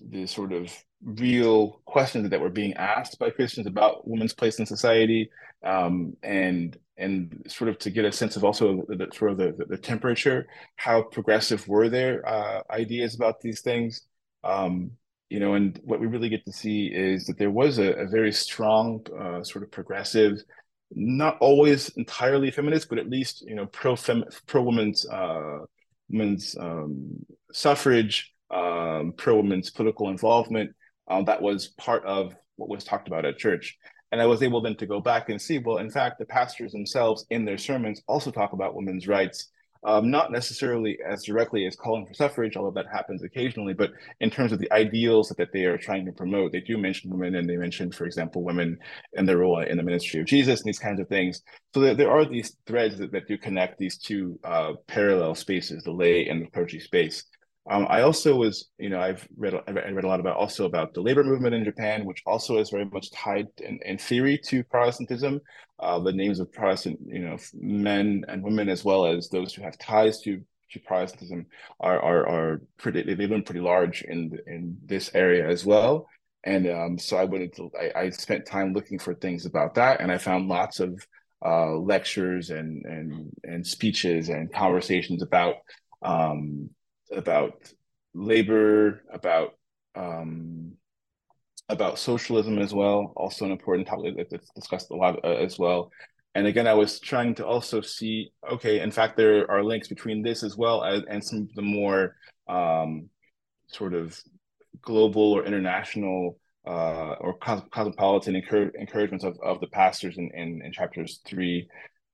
[0.00, 0.72] the sort of
[1.04, 5.30] real questions that were being asked by Christians about women's place in society,
[5.64, 9.64] um, and and sort of to get a sense of also the, sort of the,
[9.68, 10.46] the temperature,
[10.76, 14.02] how progressive were their uh, ideas about these things,
[14.44, 14.92] um,
[15.30, 18.06] you know, and what we really get to see is that there was a, a
[18.06, 20.42] very strong uh, sort of progressive
[20.94, 23.96] not always entirely feminist, but at least you know pro
[24.46, 25.58] pro women's uh,
[26.08, 30.74] women's um, suffrage, um, pro women's political involvement.
[31.08, 33.78] Uh, that was part of what was talked about at church.
[34.12, 36.72] And I was able then to go back and see, well, in fact, the pastors
[36.72, 39.48] themselves in their sermons also talk about women's rights
[39.84, 44.30] um, not necessarily as directly as calling for suffrage, although that happens occasionally, but in
[44.30, 47.34] terms of the ideals that, that they are trying to promote, they do mention women
[47.34, 48.78] and they mention, for example, women
[49.16, 51.42] and their role in the ministry of Jesus and these kinds of things.
[51.74, 55.82] So there, there are these threads that, that do connect these two uh, parallel spaces,
[55.82, 57.24] the lay and the clergy space.
[57.70, 60.94] Um, I also was, you know, I've read I read a lot about also about
[60.94, 64.64] the labor movement in Japan, which also is very much tied in, in theory to
[64.64, 65.40] Protestantism.
[65.78, 69.62] Uh, the names of Protestant, you know, men and women, as well as those who
[69.62, 70.40] have ties to
[70.72, 71.46] to Protestantism,
[71.78, 73.02] are are, are pretty.
[73.02, 76.08] They've been pretty large in in this area as well.
[76.44, 80.00] And um, so I went into I, I spent time looking for things about that,
[80.00, 81.06] and I found lots of
[81.44, 85.56] uh, lectures and and and speeches and conversations about
[86.02, 86.70] um,
[87.14, 87.72] about
[88.14, 89.54] labor, about
[89.94, 90.72] um,
[91.68, 95.90] about socialism as well, also an important topic that's discussed a lot uh, as well.
[96.34, 100.22] And again, I was trying to also see, okay, in fact, there are links between
[100.22, 102.16] this as well as and some of the more
[102.48, 103.08] um,
[103.68, 104.18] sort of
[104.80, 111.20] global or international uh, or cosmopolitan encouragements of, of the pastors in, in, in chapters
[111.26, 111.68] three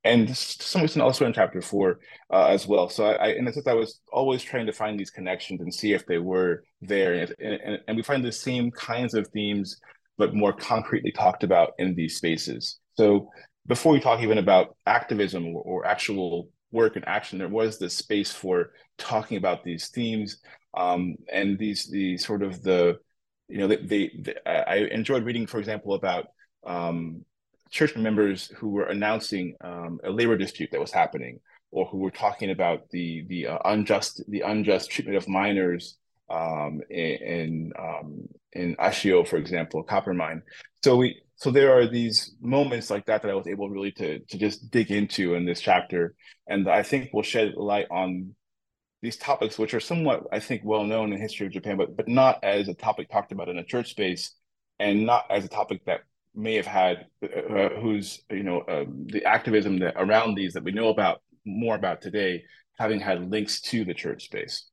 [0.08, 2.00] and to some extent also in chapter four
[2.32, 2.88] uh, as well.
[2.88, 5.72] So I, I, in a sense, I was always trying to find these connections and
[5.72, 9.78] see if they were there, and, and, and we find the same kinds of themes,
[10.16, 12.78] but more concretely talked about in these spaces.
[12.96, 13.28] So
[13.66, 17.96] before we talk even about activism or, or actual work and action, there was this
[17.96, 20.40] space for talking about these themes
[20.76, 22.98] um, and these the sort of the
[23.48, 26.26] you know they, they, they I enjoyed reading, for example, about
[26.66, 27.24] um,
[27.70, 31.40] church members who were announcing um, a labor dispute that was happening,
[31.70, 35.96] or who were talking about the the uh, unjust the unjust treatment of miners
[36.30, 40.42] um, in um, in Ashio, for example, copper mine.
[40.84, 44.18] So we so there are these moments like that that I was able really to
[44.18, 46.14] to just dig into in this chapter,
[46.46, 48.34] and I think will shed light on
[49.02, 52.08] these topics, which are somewhat I think well known in history of Japan, but but
[52.08, 54.34] not as a topic talked about in a church space,
[54.78, 56.00] and not as a topic that
[56.38, 60.72] may have had, uh, who's you know um, the activism that around these that we
[60.72, 62.44] know about more about today,
[62.78, 64.68] having had links to the church space,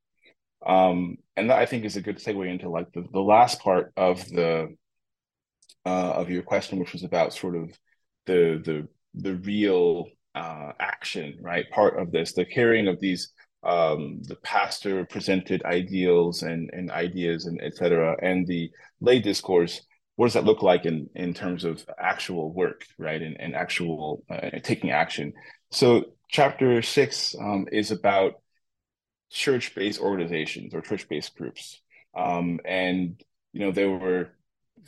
[0.65, 3.91] um, and that I think is a good segue into like the, the last part
[3.97, 4.75] of the
[5.85, 7.71] uh, of your question, which was about sort of
[8.27, 10.05] the the the real
[10.35, 11.69] uh, action, right?
[11.71, 17.47] Part of this, the carrying of these um, the pastor presented ideals and, and ideas
[17.47, 18.15] and etc.
[18.21, 18.69] And the
[19.01, 19.81] lay discourse
[20.15, 23.21] what does that look like in in terms of actual work right?
[23.21, 25.33] And, and actual uh, taking action.
[25.71, 28.35] So chapter six um, is about
[29.31, 31.81] church-based organizations or church-based groups.
[32.15, 33.21] Um, and
[33.53, 34.29] you know there were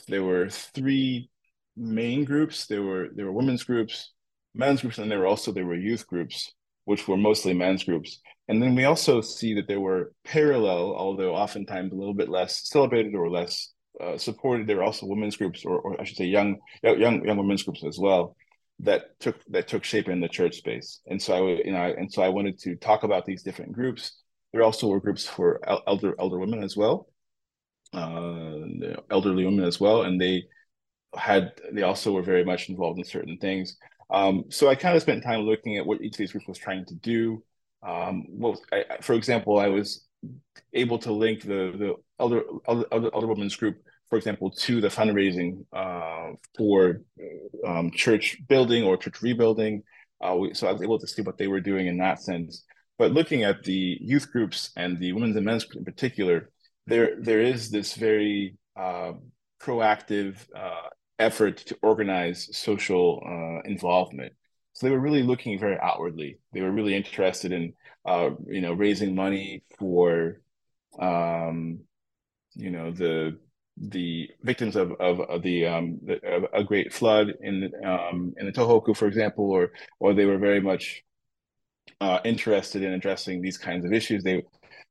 [0.07, 1.29] there were three
[1.75, 2.67] main groups.
[2.67, 4.11] There were there were women's groups
[4.57, 6.53] men's groups and there were also there were youth groups
[6.85, 8.21] which were mostly men's groups.
[8.47, 12.67] And then we also see that there were parallel although oftentimes a little bit less
[12.67, 14.67] celebrated or less uh, supported.
[14.67, 17.83] There were also women's groups, or, or I should say, young young young women's groups
[17.83, 18.35] as well
[18.79, 21.01] that took that took shape in the church space.
[21.07, 23.73] And so I would, you know and so I wanted to talk about these different
[23.73, 24.21] groups.
[24.53, 27.07] There also were groups for elder elder women as well,
[27.93, 30.43] uh, elderly women as well, and they
[31.15, 33.77] had they also were very much involved in certain things.
[34.09, 36.57] Um, so I kind of spent time looking at what each of these groups was
[36.57, 37.43] trying to do.
[37.83, 40.05] Um, what I, for example, I was
[40.73, 43.77] able to link the the elder elder, elder women's group,
[44.09, 47.01] for example, to the fundraising uh, for
[47.65, 49.83] um, church building or church rebuilding.
[50.21, 52.63] Uh, we, so I was able to see what they were doing in that sense.
[52.97, 56.49] But looking at the youth groups and the women's and men's in particular,
[56.87, 59.13] there there is this very uh,
[59.61, 60.89] proactive uh,
[61.19, 64.33] effort to organize social uh, involvement.
[64.73, 66.39] So they were really looking very outwardly.
[66.53, 67.73] They were really interested in,
[68.05, 70.39] uh, you know, raising money for,
[70.99, 71.79] um,
[72.53, 73.39] you know, the
[73.79, 78.45] the victims of of, of the um the, of a great flood in um in
[78.45, 81.03] the Tohoku, for example, or or they were very much
[82.01, 84.23] uh, interested in addressing these kinds of issues.
[84.23, 84.43] They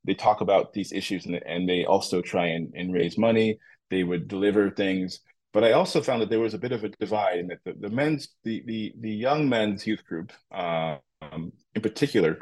[0.04, 3.58] they talk about these issues and and they also try and, and raise money.
[3.90, 5.20] They would deliver things
[5.56, 7.72] but I also found that there was a bit of a divide in that the,
[7.72, 12.40] the men's, the, the, the young men's youth group, uh, um, in particular,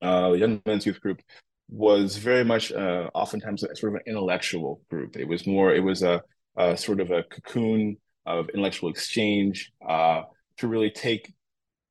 [0.00, 1.20] uh, the young men's youth group
[1.68, 5.16] was very much uh, oftentimes a, sort of an intellectual group.
[5.16, 6.22] It was more, it was a,
[6.56, 7.96] a sort of a cocoon
[8.26, 10.22] of intellectual exchange uh,
[10.58, 11.32] to really take,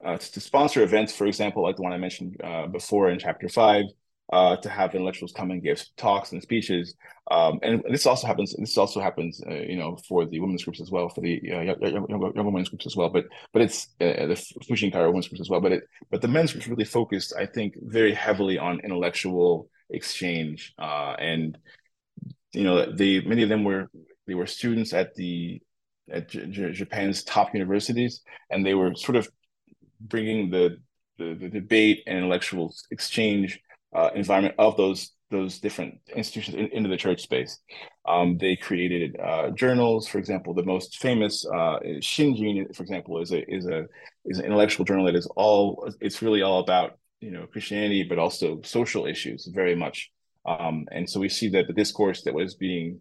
[0.05, 3.49] uh, to sponsor events, for example, like the one I mentioned uh, before in chapter
[3.49, 3.85] five,
[4.31, 6.95] uh, to have intellectuals come and give talks and speeches.
[7.29, 8.55] Um, and this also happens.
[8.57, 11.61] This also happens, uh, you know, for the women's groups as well, for the uh,
[11.61, 13.09] young, young, young, women's groups as well.
[13.09, 15.61] But but it's uh, the Fujinkai women's groups as well.
[15.61, 20.73] But it but the men's groups really focused, I think, very heavily on intellectual exchange.
[20.77, 21.57] Uh, and
[22.53, 23.89] you know, they many of them were
[24.27, 25.61] they were students at the
[26.11, 29.29] at J- J- Japan's top universities, and they were sort of
[29.99, 30.77] bringing the
[31.17, 33.59] the, the debate and intellectual exchange
[33.93, 37.59] uh, environment of those those different institutions in, into the church space.
[38.07, 43.31] Um, they created uh, journals, for example, the most famous uh, Shinjin, for example, is
[43.31, 43.87] a is a
[44.25, 48.19] is an intellectual journal that is all it's really all about you know Christianity, but
[48.19, 50.11] also social issues very much.
[50.45, 52.99] Um, and so we see that the discourse that was being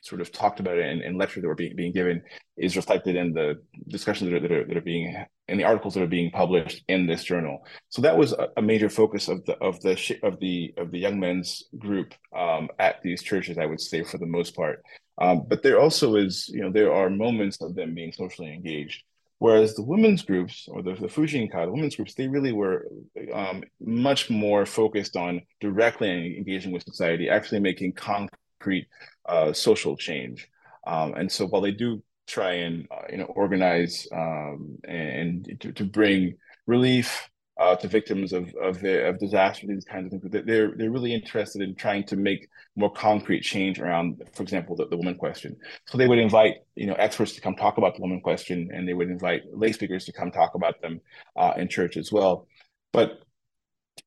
[0.00, 2.22] sort of talked about it in, in lectures that were being, being given
[2.56, 5.94] is reflected in the discussions that are, that are, that are being in the articles
[5.94, 7.64] that are being published in this journal.
[7.88, 10.98] So that was a, a major focus of the of the of the of the
[10.98, 13.58] young men's group um, at these churches.
[13.58, 14.82] I would say for the most part,
[15.18, 19.04] um, but there also is you know there are moments of them being socially engaged.
[19.40, 22.88] Whereas the women's groups or the, the Fujinkai, the women's groups, they really were
[23.32, 28.88] um, much more focused on directly engaging with society, actually making concrete
[29.28, 30.48] uh, social change.
[30.86, 35.72] Um, and so while they do try and uh, you know organize um, and to,
[35.72, 36.34] to bring
[36.66, 40.44] relief uh, to victims of of, the, of disaster, these kinds of things.
[40.46, 44.86] They're they're really interested in trying to make more concrete change around, for example, the,
[44.86, 45.56] the woman question.
[45.86, 48.86] So they would invite you know experts to come talk about the woman question, and
[48.86, 51.00] they would invite lay speakers to come talk about them
[51.36, 52.46] uh, in church as well.
[52.92, 53.20] But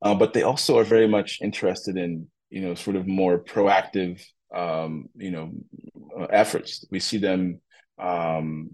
[0.02, 4.24] uh, but they also are very much interested in you know sort of more proactive
[4.54, 5.52] um, you know
[6.30, 6.86] efforts.
[6.92, 7.62] We see them
[7.98, 8.72] um,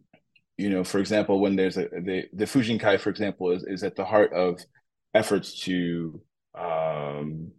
[0.57, 3.95] you know, for example, when there's a the the Fujinkai, for example, is is at
[3.95, 4.59] the heart of
[5.13, 6.19] efforts to
[6.57, 7.51] um,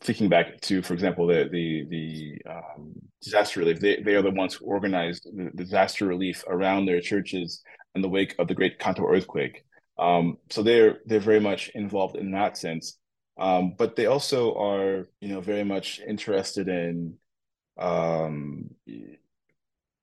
[0.00, 3.80] thinking back to, for example, the the the um, disaster relief.
[3.80, 7.62] They they are the ones who organized the disaster relief around their churches
[7.96, 9.64] in the wake of the Great Kanto earthquake.
[9.98, 12.96] Um, so they're they're very much involved in that sense.
[13.40, 17.14] Um, but they also are, you know, very much interested in
[17.80, 18.70] um,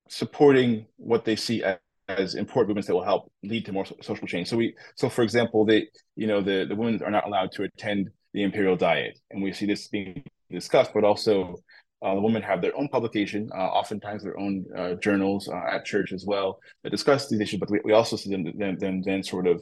[0.10, 4.28] supporting what they see as as important movements that will help lead to more social
[4.28, 4.48] change.
[4.48, 7.64] So we, so for example, they, you know, the the women are not allowed to
[7.64, 10.92] attend the imperial diet, and we see this being discussed.
[10.94, 11.58] But also,
[12.02, 15.86] uh, the women have their own publication, uh, oftentimes their own uh, journals uh, at
[15.86, 17.60] church as well that discuss these issues.
[17.60, 19.62] But we, we also see them, them them then sort of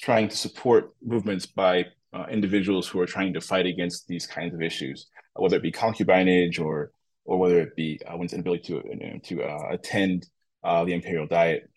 [0.00, 4.54] trying to support movements by uh, individuals who are trying to fight against these kinds
[4.54, 6.90] of issues, whether it be concubinage or
[7.26, 10.26] or whether it be uh, one's inability to you know, to attend
[10.62, 11.70] the imperial diet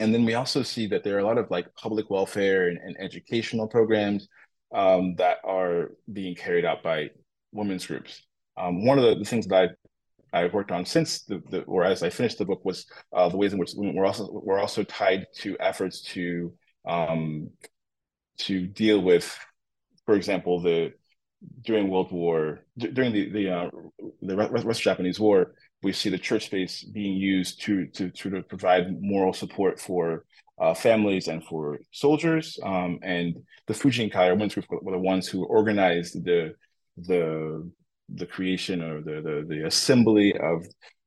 [0.00, 2.78] and then we also see that there are a lot of like public welfare and,
[2.78, 4.28] and educational programs
[4.74, 7.10] um, that are being carried out by
[7.52, 8.26] women's groups.
[8.56, 9.76] Um, one of the, the, things that I've,
[10.32, 13.36] I've worked on since the, the or as I finished the book was uh, the
[13.36, 16.54] ways in which we're also we're also tied to efforts to
[16.88, 17.50] um,
[18.38, 19.38] to deal with,
[20.06, 20.92] for example, the
[21.62, 23.70] during World War during the the uh,
[24.22, 29.32] the Russo-Japanese War, we see the church space being used to to, to provide moral
[29.32, 30.24] support for
[30.60, 32.58] uh, families and for soldiers.
[32.62, 33.36] Um, and
[33.66, 36.54] the Fujinkai or women's group were the ones who organized the
[36.96, 37.70] the
[38.14, 40.66] the creation or the the, the assembly of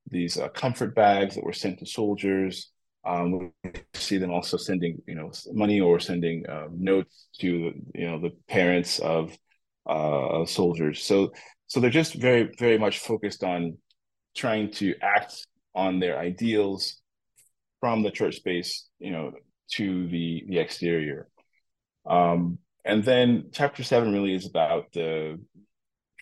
[0.09, 2.71] these uh, comfort bags that were sent to soldiers.
[3.05, 8.09] Um, we see them also sending you know money or sending uh, notes to you
[8.09, 9.37] know the parents of
[9.87, 11.03] uh, soldiers.
[11.03, 11.31] So
[11.67, 13.77] so they're just very very much focused on
[14.35, 17.01] trying to act on their ideals
[17.79, 19.31] from the church space, you know,
[19.71, 21.27] to the the exterior.
[22.05, 25.39] Um, and then chapter seven really is about the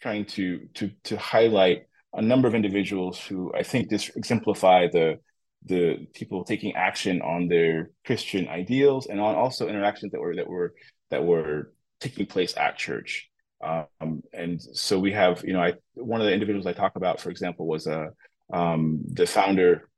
[0.01, 1.83] trying to to to highlight
[2.13, 5.19] a number of individuals who I think this exemplify the
[5.65, 10.47] the people taking action on their Christian ideals and on also interactions that were that
[10.47, 10.73] were
[11.09, 13.29] that were taking place at church.
[13.63, 17.19] Um, and so we have, you know, I one of the individuals I talk about,
[17.19, 18.11] for example, was a
[18.51, 19.89] uh, um, the founder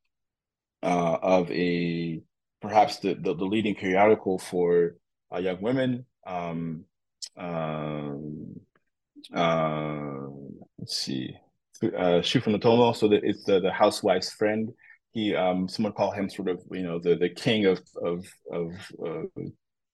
[0.83, 2.21] uh, of a
[2.61, 4.95] perhaps the, the, the leading periodical for
[5.33, 6.05] uh, young women.
[6.25, 6.85] Um,
[7.37, 8.55] um
[9.33, 10.27] uh,
[10.77, 11.35] let's see,
[11.83, 12.93] uh, Shufu no Tomo.
[12.93, 14.69] So that it's the, the housewife's friend.
[15.11, 18.71] He, um, someone call him sort of, you know, the the king of of of
[19.05, 19.41] uh,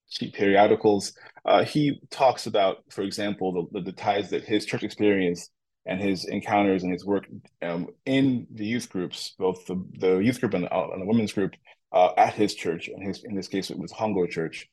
[0.10, 1.14] cheap periodicals.
[1.45, 5.49] Uh, he talks about, for example, the, the, ties that his church experience
[5.86, 7.26] and his encounters and his work
[7.62, 11.05] um, in the youth groups, both the, the youth group and the, uh, and the
[11.05, 11.53] women's group
[11.91, 14.68] uh, at his church, and his in this case it was Hongo Church,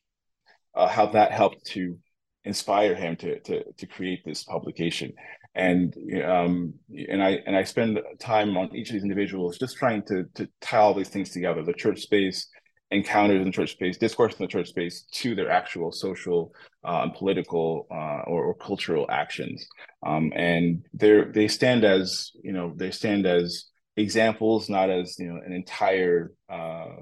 [0.74, 1.98] uh, how that helped to
[2.44, 5.12] inspire him to to to create this publication.
[5.54, 6.74] And um,
[7.08, 10.48] and I and I spend time on each of these individuals just trying to to
[10.60, 12.48] tie all these things together: the church space,
[12.90, 16.52] encounters in the church space, discourse in the church space to their actual social
[16.84, 19.66] uh, and political uh, or, or, cultural actions.
[20.04, 23.66] Um, and they they stand as, you know, they stand as
[23.96, 26.94] examples, not as, you know, an entire, uh,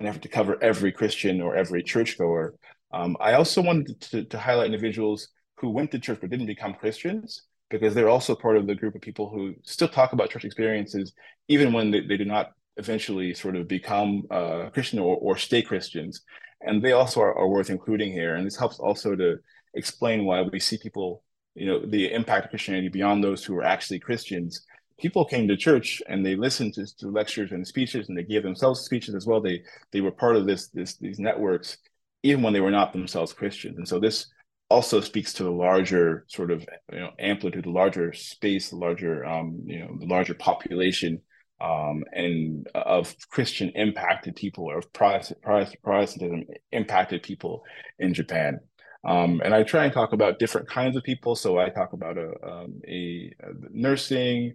[0.00, 2.54] an effort to cover every Christian or every churchgoer.
[2.92, 6.74] Um, I also wanted to, to highlight individuals who went to church but didn't become
[6.74, 10.44] Christians because they're also part of the group of people who still talk about church
[10.44, 11.14] experiences
[11.48, 15.62] even when they, they do not eventually sort of become uh, Christian or, or stay
[15.62, 16.22] Christians.
[16.60, 18.34] And they also are, are worth including here.
[18.34, 19.38] And this helps also to
[19.74, 21.22] explain why we see people,
[21.54, 24.64] you know, the impact of Christianity beyond those who are actually Christians,
[24.98, 28.42] people came to church and they listened to, to lectures and speeches and they gave
[28.42, 29.40] themselves speeches as well.
[29.40, 31.78] They they were part of this this these networks,
[32.22, 33.78] even when they were not themselves Christians.
[33.78, 34.26] And so this
[34.70, 39.24] also speaks to the larger sort of you know amplitude, the larger space, the larger
[39.24, 41.20] um, you know the larger population
[41.62, 47.64] um, and of Christian impacted people or Protestant, Protestantism impacted people
[47.98, 48.58] in Japan.
[49.04, 51.34] Um, and I try and talk about different kinds of people.
[51.36, 54.54] So I talk about a, um, a, a nursing,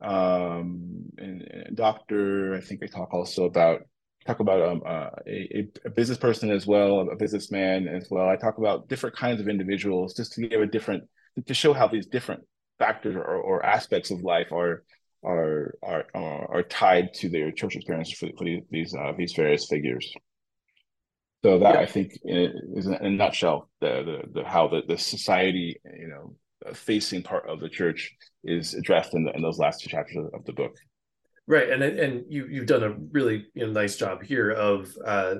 [0.00, 2.54] um, and, and doctor.
[2.54, 3.82] I think I talk also about
[4.26, 8.28] talk about um, uh, a, a business person as well, a businessman as well.
[8.28, 11.04] I talk about different kinds of individuals just to give a different
[11.46, 12.42] to show how these different
[12.78, 14.84] factors or, or aspects of life are
[15.24, 20.12] are are are tied to their church experience for, for these uh, these various figures.
[21.44, 21.80] So that yeah.
[21.80, 26.36] I think is in a nutshell the the, the how the, the society you know
[26.74, 28.14] facing part of the church
[28.44, 30.74] is addressed in the, in those last two chapters of, of the book.
[31.46, 35.34] Right, and and you you've done a really you know, nice job here of uh,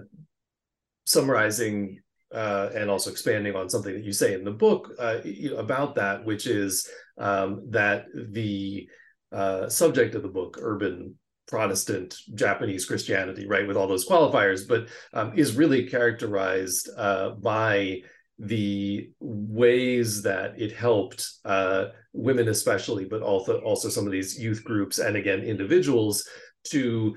[1.07, 2.01] summarizing
[2.35, 5.19] uh, and also expanding on something that you say in the book uh,
[5.57, 8.89] about that, which is um, that the
[9.33, 11.17] uh, subject of the book, urban
[11.49, 18.01] Protestant Japanese Christianity, right, with all those qualifiers, but um, is really characterized uh, by
[18.39, 24.65] the ways that it helped uh, women, especially, but also also some of these youth
[24.65, 26.27] groups and again individuals
[26.65, 27.17] to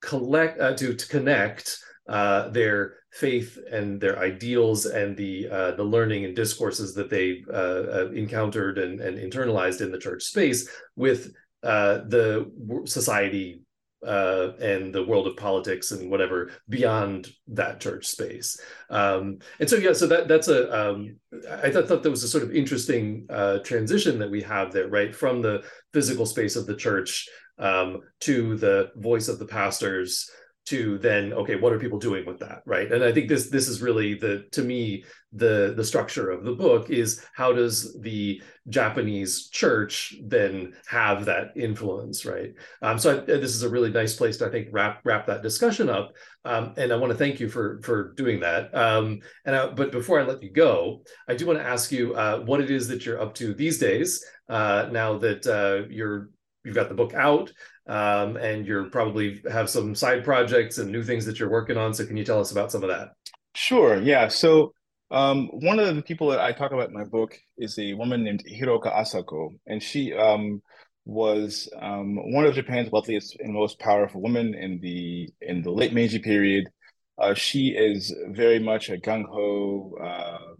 [0.00, 1.78] collect uh, to to connect
[2.08, 7.42] uh, their faith and their ideals and the uh, the learning and discourses that they
[7.52, 11.32] uh, uh, encountered and, and internalized in the church space with
[11.62, 12.50] uh, the
[12.86, 13.62] society
[14.06, 18.58] uh, and the world of politics and whatever beyond that church space.
[18.90, 21.16] Um, and so, yeah, so that that's a um,
[21.62, 24.88] I thought, thought that was a sort of interesting uh, transition that we have there,
[24.88, 30.30] right, from the physical space of the church um, to the voice of the pastors
[30.64, 32.90] to then okay what are people doing with that right?
[32.92, 36.52] And i think this this is really the to me the the structure of the
[36.52, 42.52] book is how does the japanese church then have that influence right?
[42.80, 45.42] Um, so I, this is a really nice place to i think wrap wrap that
[45.42, 46.12] discussion up.
[46.44, 48.74] Um, and i want to thank you for for doing that.
[48.74, 52.14] Um, and I, but before i let you go i do want to ask you
[52.14, 56.28] uh, what it is that you're up to these days uh, now that uh, you're
[56.64, 57.52] you've got the book out
[57.86, 61.92] um, and you're probably have some side projects and new things that you're working on.
[61.94, 63.10] So can you tell us about some of that?
[63.54, 64.00] Sure.
[64.00, 64.28] Yeah.
[64.28, 64.72] So
[65.10, 68.24] um, one of the people that I talk about in my book is a woman
[68.24, 70.62] named Hirooka Asako, and she um,
[71.04, 75.92] was um, one of Japan's wealthiest and most powerful women in the in the late
[75.92, 76.64] Meiji period.
[77.18, 80.54] Uh, she is very much a gung ho, uh,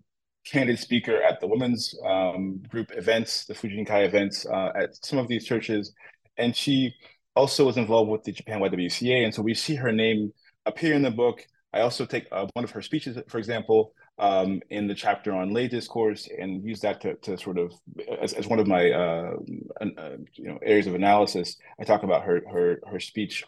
[0.45, 5.29] candid speaker at the women's um, group events, the Fujinkai events uh, at some of
[5.29, 5.93] these churches,
[6.37, 6.95] and she
[7.35, 10.33] also was involved with the Japan YWCA, and so we see her name
[10.67, 11.47] appear in the book.
[11.73, 15.53] I also take uh, one of her speeches, for example, um, in the chapter on
[15.53, 17.73] lay discourse, and use that to, to sort of
[18.21, 19.35] as, as one of my uh,
[19.81, 21.57] uh, you know areas of analysis.
[21.81, 23.45] I talk about her her her speech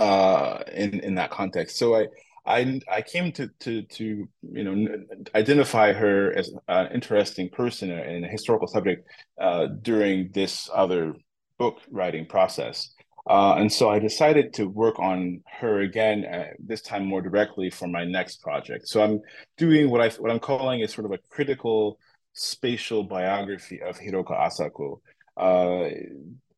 [0.00, 1.76] uh, in in that context.
[1.76, 2.06] So I.
[2.48, 8.24] I, I came to, to to you know identify her as an interesting person and
[8.24, 9.06] a historical subject
[9.40, 11.14] uh, during this other
[11.58, 12.94] book writing process.
[13.28, 17.68] Uh, and so I decided to work on her again, uh, this time more directly
[17.68, 18.88] for my next project.
[18.88, 19.20] So I'm
[19.58, 21.98] doing what I what I'm calling is sort of a critical
[22.32, 25.00] spatial biography of Hirooka Asako.
[25.36, 25.90] Uh,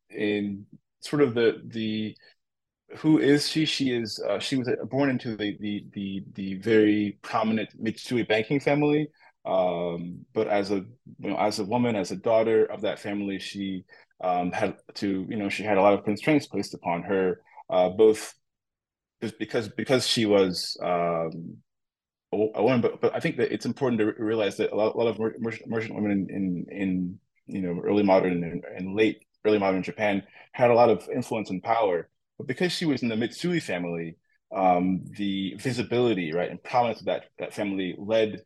[0.09, 0.65] in
[1.01, 2.15] sort of the the
[2.97, 3.65] who is she?
[3.65, 8.59] She is uh, she was born into the the the the very prominent Mitsui banking
[8.59, 9.09] family.
[9.45, 10.85] Um, but as a
[11.19, 13.85] you know as a woman, as a daughter of that family, she
[14.23, 17.89] um, had to, you know, she had a lot of constraints placed upon her, uh,
[17.89, 18.33] both
[19.39, 21.57] because because she was um,
[22.33, 24.97] a woman, but, but I think that it's important to realize that a lot, a
[24.97, 29.25] lot of merchant, merchant women in, in, in you know early modern and, and late
[29.45, 30.23] early modern Japan
[30.53, 32.09] had a lot of influence and power,
[32.41, 34.17] but because she was in the Mitsui family,
[34.55, 38.41] um, the visibility right and prominence of that that family led,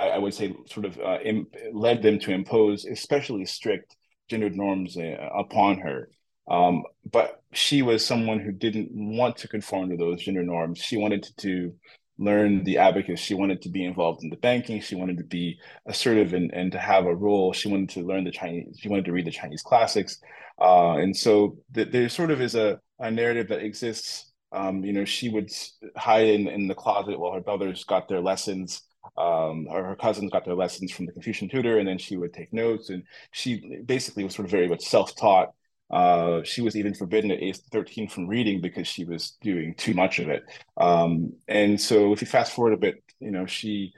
[0.00, 3.96] I, I would say, sort of uh, Im- led them to impose especially strict
[4.28, 6.10] gendered norms uh, upon her.
[6.50, 10.78] Um, but she was someone who didn't want to conform to those gender norms.
[10.78, 11.74] She wanted to, to
[12.18, 13.20] learn the abacus.
[13.20, 14.80] She wanted to be involved in the banking.
[14.80, 17.52] She wanted to be assertive and, and to have a role.
[17.52, 18.76] She wanted to learn the Chinese.
[18.78, 20.18] She wanted to read the Chinese classics.
[20.60, 24.32] Uh, and so th- there sort of is a, a narrative that exists.
[24.52, 25.50] Um, you know, she would
[25.96, 28.82] hide in, in the closet while her brothers got their lessons
[29.16, 32.32] um, her, her cousins got their lessons from the Confucian tutor, and then she would
[32.32, 32.90] take notes.
[32.90, 35.52] And she basically was sort of very much self-taught
[35.90, 39.94] Uh, she was even forbidden at age 13 from reading because she was doing too
[39.94, 40.42] much of it.
[40.76, 43.92] Um, and so if you fast forward a bit, you know, she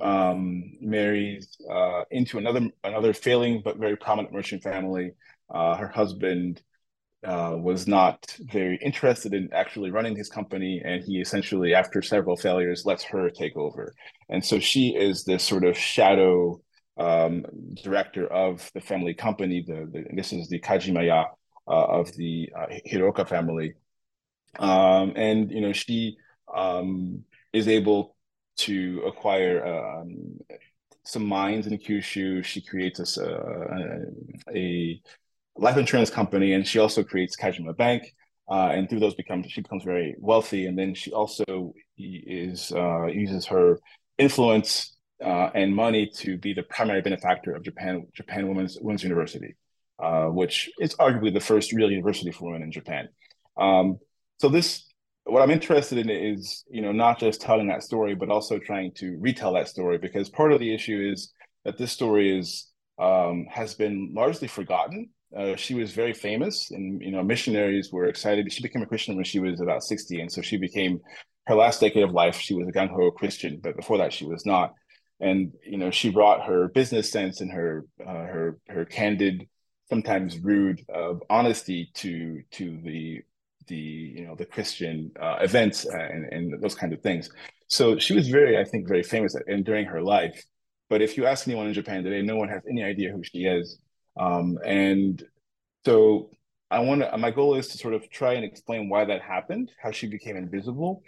[0.00, 5.12] um, marries uh, into another another failing but very prominent merchant family.
[5.52, 6.62] Uh, her husband
[7.24, 12.36] uh, was not very interested in actually running his company, and he essentially, after several
[12.36, 13.94] failures, lets her take over.
[14.28, 16.60] And so she is this sort of shadow
[16.98, 17.44] um,
[17.82, 19.64] director of the family company.
[19.66, 21.26] The, the this is the Kajimaya
[21.66, 23.74] uh, of the uh, Hirooka family,
[24.58, 26.16] um, and you know she
[26.54, 28.16] um, is able
[28.58, 30.38] to acquire um,
[31.04, 32.44] some mines in Kyushu.
[32.44, 35.02] She creates a, a, a,
[35.56, 38.14] life insurance company, and she also creates Kajima Bank.
[38.50, 40.66] Uh, and through those, becomes she becomes very wealthy.
[40.66, 43.78] And then she also is uh, uses her
[44.18, 49.54] influence uh, and money to be the primary benefactor of Japan Japan Women's Women's University,
[50.02, 53.08] uh, which is arguably the first real university for women in Japan.
[53.56, 53.98] Um,
[54.38, 54.84] so this
[55.24, 58.92] what I'm interested in is, you know, not just telling that story, but also trying
[58.96, 61.32] to retell that story because part of the issue is
[61.64, 62.68] that this story is
[62.98, 65.10] um, has been largely forgotten.
[65.36, 68.52] Uh, she was very famous, and you know, missionaries were excited.
[68.52, 71.00] She became a Christian when she was about 60, and so she became
[71.46, 72.36] her last decade of life.
[72.36, 74.74] She was a gung ho Christian, but before that, she was not.
[75.22, 79.48] And you know, she brought her business sense and her uh, her her candid,
[79.88, 83.22] sometimes rude uh, honesty to to the
[83.68, 87.30] the you know the Christian uh, events and, and those kind of things.
[87.68, 90.44] So she was very, I think, very famous and during her life.
[90.90, 93.44] But if you ask anyone in Japan today, no one has any idea who she
[93.44, 93.78] is.
[94.18, 95.22] Um, and
[95.86, 96.30] so
[96.70, 97.16] I want to.
[97.16, 100.36] My goal is to sort of try and explain why that happened, how she became
[100.36, 101.02] invisible.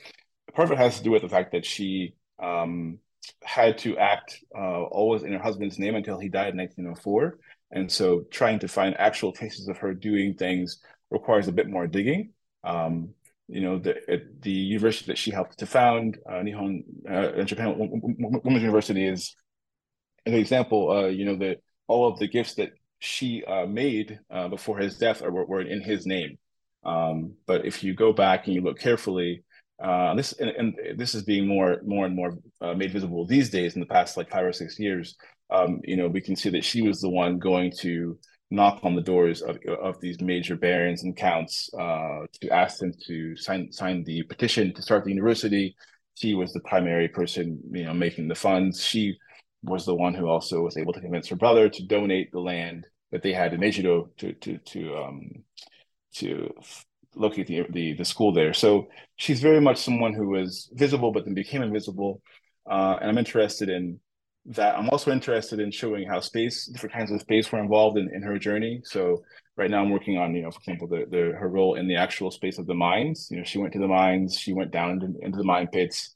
[0.54, 2.98] Part of it has to do with the fact that she um,
[3.42, 7.38] had to act uh, always in her husband's name until he died in 1904.
[7.70, 10.78] And so trying to find actual traces of her doing things
[11.10, 12.30] requires a bit more digging.
[12.62, 13.10] Um,
[13.48, 18.62] you know, the the university that she helped to found, uh, Nihon uh, Japan Women's
[18.62, 19.36] University, is
[20.24, 20.90] an example.
[20.90, 24.96] Uh, you know, that all of the gifts that she uh, made uh, before his
[24.96, 26.38] death were, were in his name.
[26.84, 29.44] Um, but if you go back and you look carefully,
[29.82, 33.50] uh, this and, and, this is being more more and more uh, made visible these
[33.50, 35.16] days in the past like five or six years.
[35.50, 38.18] Um, you know, we can see that she was the one going to
[38.50, 42.92] knock on the doors of, of these major barons and counts uh, to ask them
[43.06, 45.74] to sign sign the petition to start the university.
[46.14, 48.82] She was the primary person, you know, making the funds.
[48.84, 49.18] She
[49.64, 52.86] was the one who also was able to convince her brother to donate the land
[53.10, 55.30] that they had in Mejiro to to to um
[56.14, 56.54] to
[57.16, 58.52] locate the, the the school there.
[58.54, 62.22] So she's very much someone who was visible but then became invisible.
[62.68, 64.00] Uh, and I'm interested in
[64.46, 68.10] that I'm also interested in showing how space, different kinds of space were involved in,
[68.14, 68.82] in her journey.
[68.84, 69.22] So
[69.56, 71.96] right now I'm working on, you know, for example, the, the her role in the
[71.96, 73.28] actual space of the mines.
[73.30, 76.14] You know, she went to the mines, she went down into, into the mine pits.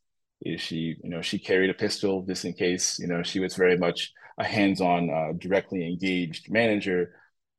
[0.56, 2.98] She, you know, she carried a pistol just in case.
[2.98, 7.16] You know, she was very much a hands-on, uh, directly engaged manager,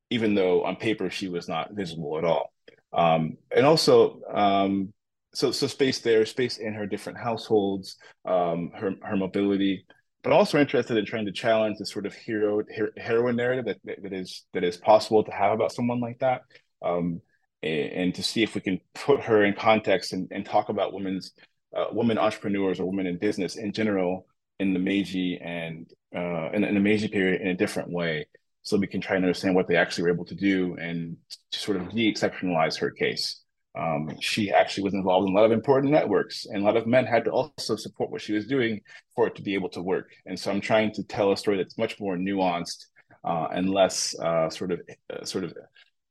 [0.09, 2.53] even though on paper she was not visible at all.
[2.93, 4.93] Um, and also, um,
[5.33, 9.85] so so space there, space in her different households, um, her her mobility
[10.23, 14.01] but also interested in trying to challenge the sort of hero her, heroine narrative that,
[14.01, 16.41] that is that is possible to have about someone like that
[16.83, 17.21] um,
[17.63, 20.93] and, and, to see if we can put her in context and, and talk about
[20.93, 21.31] women's
[21.75, 24.25] uh, women entrepreneurs or women in business in general
[24.59, 28.25] in the Meiji and uh, in, in, the Meiji period in a different way
[28.63, 31.17] so we can try and understand what they actually were able to do and
[31.51, 33.41] to sort of de-exceptionalize her case
[33.77, 36.87] um, she actually was involved in a lot of important networks, and a lot of
[36.87, 38.81] men had to also support what she was doing
[39.15, 40.11] for it to be able to work.
[40.25, 42.85] And so I'm trying to tell a story that's much more nuanced
[43.23, 44.81] uh, and less uh, sort of
[45.13, 45.53] uh, sort of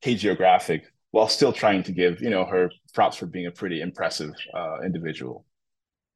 [0.03, 4.33] hagiographic, while still trying to give you know her props for being a pretty impressive
[4.55, 5.45] uh, individual.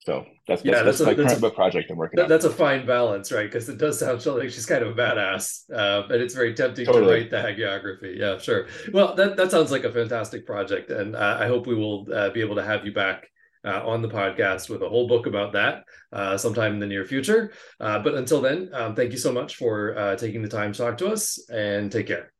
[0.05, 2.25] So that's, yeah, that's, that's, that's a, my current a, book project I'm working that,
[2.25, 2.29] on.
[2.29, 3.47] That's a fine balance, right?
[3.47, 6.87] Because it does sound like she's kind of a badass, uh, and it's very tempting
[6.87, 7.05] totally.
[7.05, 8.19] to write the hagiography.
[8.19, 8.67] Yeah, sure.
[8.93, 12.31] Well, that, that sounds like a fantastic project, and uh, I hope we will uh,
[12.31, 13.29] be able to have you back
[13.65, 17.05] uh, on the podcast with a whole book about that uh, sometime in the near
[17.05, 17.53] future.
[17.79, 20.99] Uh, but until then, um, thank you so much for taking the time to talk
[20.99, 22.33] to us, and take care.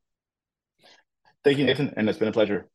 [1.45, 2.67] Thank you, Nathan, and it's been a pleasure.